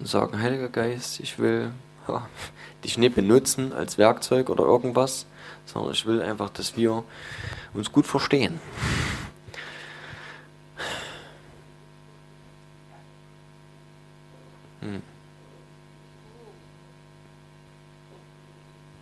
und 0.00 0.06
sagen, 0.06 0.40
Heiliger 0.40 0.68
Geist, 0.68 1.20
ich 1.20 1.38
will 1.38 1.72
ja, 2.08 2.28
dich 2.84 2.98
nicht 2.98 3.14
benutzen 3.14 3.72
als 3.72 3.98
Werkzeug 3.98 4.50
oder 4.50 4.64
irgendwas, 4.64 5.26
sondern 5.66 5.92
ich 5.92 6.04
will 6.06 6.20
einfach, 6.22 6.50
dass 6.50 6.76
wir 6.76 7.04
uns 7.72 7.92
gut 7.92 8.06
verstehen. 8.06 8.60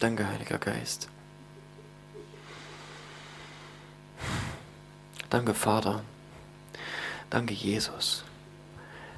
Danke, 0.03 0.27
Heiliger 0.27 0.59
Geist. 0.59 1.09
Danke, 5.31 5.55
Vater. 5.55 6.03
Danke, 7.31 7.55
Jesus. 7.55 8.25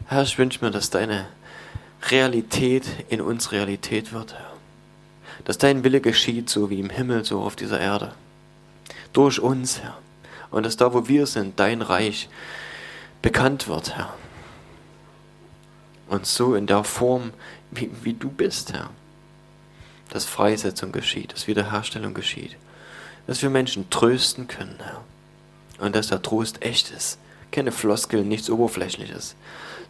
Herr, 0.04 0.24
ich 0.24 0.36
wünsche 0.36 0.62
mir, 0.62 0.70
dass 0.70 0.90
deine 0.90 1.26
Realität 2.10 2.84
in 3.08 3.22
uns 3.22 3.50
Realität 3.50 4.12
wird, 4.12 4.34
Herr. 4.34 4.52
Dass 5.46 5.56
dein 5.56 5.84
Wille 5.84 6.02
geschieht, 6.02 6.50
so 6.50 6.68
wie 6.68 6.80
im 6.80 6.90
Himmel, 6.90 7.24
so 7.24 7.40
auf 7.40 7.56
dieser 7.56 7.80
Erde. 7.80 8.12
Durch 9.14 9.40
uns, 9.40 9.80
Herr. 9.80 9.96
Und 10.50 10.66
dass 10.66 10.76
da, 10.76 10.92
wo 10.92 11.08
wir 11.08 11.26
sind, 11.26 11.58
dein 11.58 11.80
Reich 11.80 12.28
bekannt 13.22 13.68
wird, 13.68 13.96
Herr. 13.96 14.12
Und 16.08 16.26
so 16.26 16.54
in 16.54 16.66
der 16.66 16.84
Form, 16.84 17.32
wie, 17.70 17.90
wie 18.02 18.12
du 18.12 18.28
bist, 18.28 18.74
Herr 18.74 18.90
dass 20.14 20.24
Freisetzung 20.26 20.92
geschieht, 20.92 21.32
dass 21.32 21.48
Wiederherstellung 21.48 22.14
geschieht, 22.14 22.56
dass 23.26 23.42
wir 23.42 23.50
Menschen 23.50 23.90
trösten 23.90 24.46
können, 24.46 24.78
Herr. 24.78 25.02
Und 25.84 25.96
dass 25.96 26.06
der 26.06 26.22
Trost 26.22 26.62
echt 26.62 26.92
ist. 26.92 27.18
Keine 27.50 27.72
Floskeln, 27.72 28.28
nichts 28.28 28.48
Oberflächliches, 28.48 29.34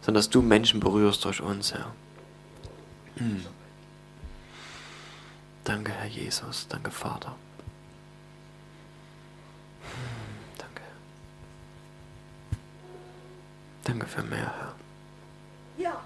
sondern 0.01 0.15
dass 0.15 0.31
du 0.31 0.41
Menschen 0.41 0.79
berührst 0.79 1.23
durch 1.25 1.41
uns, 1.41 1.75
Herr. 1.75 1.93
Hm. 3.17 3.45
Danke, 5.63 5.91
Herr 5.91 6.07
Jesus. 6.07 6.65
Danke, 6.69 6.89
Vater. 6.89 7.35
Hm, 9.83 10.57
danke. 10.57 10.81
Danke 13.83 14.07
für 14.07 14.23
mehr, 14.23 14.39
Herr. 14.57 14.75
Ja. 15.77 16.01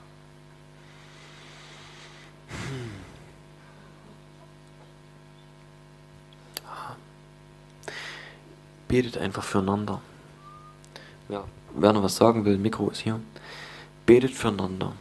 Hm. 2.49 2.98
Betet 8.89 9.17
einfach 9.17 9.43
füreinander. 9.43 10.01
Ja, 11.29 11.45
wer 11.75 11.93
noch 11.93 12.03
was 12.03 12.17
sagen 12.17 12.43
will, 12.43 12.57
Mikro 12.57 12.89
ist 12.89 12.99
hier. 12.99 13.21
Betet 14.05 14.31
füreinander. 14.31 14.91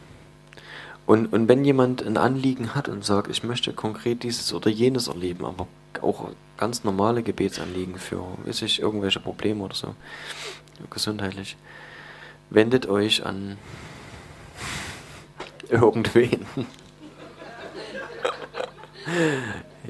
Und, 1.05 1.33
und 1.33 1.49
wenn 1.49 1.65
jemand 1.65 2.05
ein 2.05 2.15
Anliegen 2.15 2.75
hat 2.75 2.87
und 2.87 3.03
sagt, 3.03 3.29
ich 3.29 3.43
möchte 3.43 3.73
konkret 3.73 4.23
dieses 4.23 4.53
oder 4.53 4.69
jenes 4.69 5.07
erleben, 5.07 5.43
aber 5.43 5.67
auch 6.01 6.29
ganz 6.55 6.83
normale 6.83 7.23
Gebetsanliegen 7.23 7.97
für, 7.97 8.23
weiß 8.45 8.61
ich, 8.61 8.79
irgendwelche 8.79 9.19
Probleme 9.19 9.63
oder 9.63 9.73
so, 9.73 9.95
gesundheitlich, 10.91 11.57
wendet 12.51 12.87
euch 12.87 13.25
an 13.25 13.57
irgendwen. 15.69 16.45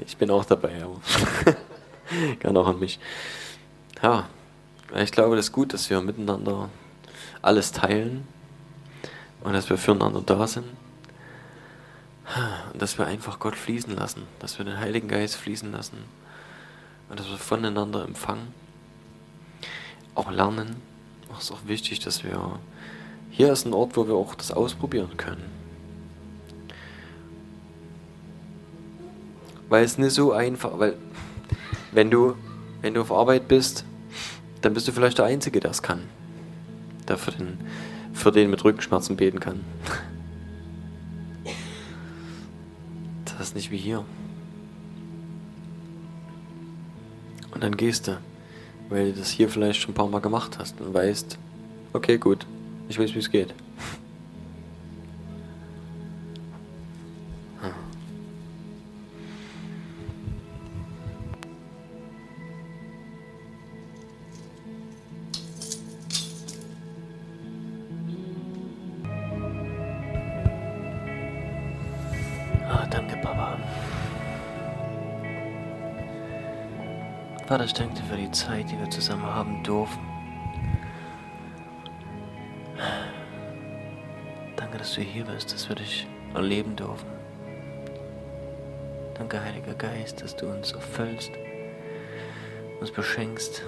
Ich 0.06 0.16
bin 0.16 0.30
auch 0.30 0.46
dabei, 0.46 0.82
aber 0.82 0.98
kann 2.40 2.56
auch 2.56 2.68
an 2.68 2.80
mich 2.80 2.98
ja, 4.02 4.28
ich 4.96 5.12
glaube, 5.12 5.36
das 5.36 5.46
ist 5.46 5.52
gut, 5.52 5.72
dass 5.72 5.88
wir 5.90 6.00
miteinander 6.00 6.68
alles 7.42 7.72
teilen 7.72 8.26
und 9.42 9.52
dass 9.52 9.70
wir 9.70 9.78
füreinander 9.78 10.22
da 10.24 10.46
sind. 10.46 10.66
Und 12.72 12.80
dass 12.80 12.98
wir 12.98 13.06
einfach 13.06 13.40
Gott 13.40 13.56
fließen 13.56 13.94
lassen, 13.96 14.22
dass 14.38 14.58
wir 14.58 14.64
den 14.64 14.78
Heiligen 14.78 15.08
Geist 15.08 15.36
fließen 15.36 15.72
lassen 15.72 15.98
und 17.08 17.18
dass 17.18 17.28
wir 17.28 17.38
voneinander 17.38 18.04
empfangen. 18.04 18.54
Auch 20.14 20.30
lernen. 20.30 20.76
Es 21.36 21.44
ist 21.44 21.52
auch 21.52 21.66
wichtig, 21.66 22.00
dass 22.00 22.22
wir. 22.24 22.58
Hier 23.32 23.52
ist 23.52 23.64
ein 23.64 23.72
Ort, 23.72 23.96
wo 23.96 24.06
wir 24.06 24.14
auch 24.14 24.34
das 24.34 24.50
ausprobieren 24.50 25.16
können. 25.16 25.44
Weil 29.68 29.84
es 29.84 29.98
nicht 29.98 30.12
so 30.12 30.32
einfach, 30.32 30.78
weil 30.78 30.96
wenn 31.92 32.10
du, 32.10 32.36
wenn 32.80 32.94
du 32.94 33.02
auf 33.02 33.12
Arbeit 33.12 33.46
bist 33.46 33.84
dann 34.62 34.74
bist 34.74 34.86
du 34.88 34.92
vielleicht 34.92 35.18
der 35.18 35.24
Einzige, 35.26 35.60
der 35.60 35.70
es 35.70 35.82
kann. 35.82 36.02
Der 37.08 37.16
für 37.16 37.32
den, 37.32 37.58
für 38.12 38.30
den 38.30 38.50
mit 38.50 38.64
Rückenschmerzen 38.64 39.16
beten 39.16 39.40
kann. 39.40 39.60
Das 43.24 43.48
ist 43.48 43.54
nicht 43.54 43.70
wie 43.70 43.78
hier. 43.78 44.04
Und 47.52 47.64
dann 47.64 47.76
gehst 47.76 48.08
du, 48.08 48.18
weil 48.90 49.12
du 49.12 49.18
das 49.18 49.30
hier 49.30 49.48
vielleicht 49.48 49.80
schon 49.80 49.92
ein 49.92 49.94
paar 49.94 50.08
Mal 50.08 50.20
gemacht 50.20 50.58
hast 50.58 50.80
und 50.80 50.92
weißt, 50.92 51.38
okay, 51.92 52.18
gut, 52.18 52.46
ich 52.88 52.98
weiß, 52.98 53.14
wie 53.14 53.18
es 53.18 53.30
geht. 53.30 53.54
für 78.10 78.16
die 78.16 78.30
Zeit, 78.32 78.68
die 78.68 78.78
wir 78.78 78.90
zusammen 78.90 79.22
haben 79.24 79.62
durften. 79.62 80.04
Danke, 84.56 84.78
dass 84.78 84.94
du 84.94 85.00
hier 85.00 85.24
bist, 85.24 85.52
dass 85.52 85.68
wir 85.68 85.76
dich 85.76 86.08
erleben 86.34 86.74
dürfen. 86.74 87.06
Danke, 89.14 89.40
Heiliger 89.40 89.74
Geist, 89.74 90.22
dass 90.22 90.34
du 90.34 90.50
uns 90.50 90.72
erfüllst, 90.72 91.30
uns 92.80 92.90
beschenkst. 92.90 93.62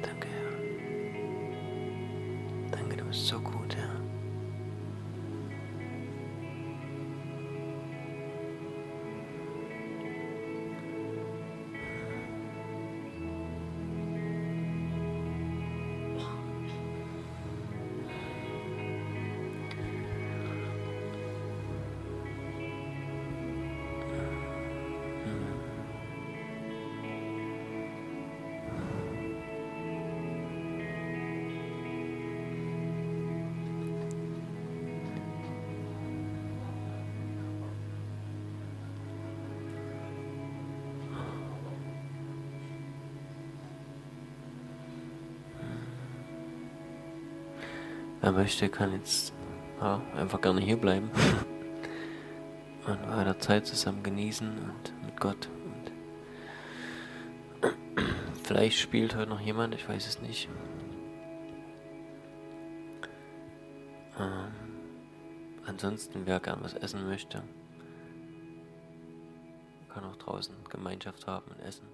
Danke, 0.00 0.28
Herr. 0.28 0.52
Danke, 2.70 2.96
du 2.96 3.04
bist 3.04 3.26
so 3.26 3.38
gut, 3.38 3.76
Herr. 3.76 3.97
Wer 48.28 48.34
möchte, 48.34 48.68
kann 48.68 48.92
jetzt 48.92 49.32
ja, 49.80 50.02
einfach 50.14 50.38
gerne 50.42 50.60
hier 50.60 50.76
bleiben 50.76 51.10
und 52.86 53.08
weiter 53.08 53.38
Zeit 53.38 53.66
zusammen 53.66 54.02
genießen 54.02 54.46
und 54.50 55.06
mit 55.06 55.18
Gott. 55.18 55.48
Und 57.62 57.72
vielleicht 58.44 58.80
spielt 58.80 59.16
heute 59.16 59.30
noch 59.30 59.40
jemand, 59.40 59.74
ich 59.74 59.88
weiß 59.88 60.06
es 60.06 60.20
nicht. 60.20 60.50
Ähm, 64.20 64.52
ansonsten, 65.64 66.26
wer 66.26 66.38
gern 66.38 66.58
was 66.60 66.74
essen 66.74 67.08
möchte, 67.08 67.42
kann 69.88 70.04
auch 70.04 70.16
draußen 70.16 70.54
Gemeinschaft 70.68 71.26
haben 71.26 71.50
und 71.50 71.60
essen. 71.60 71.88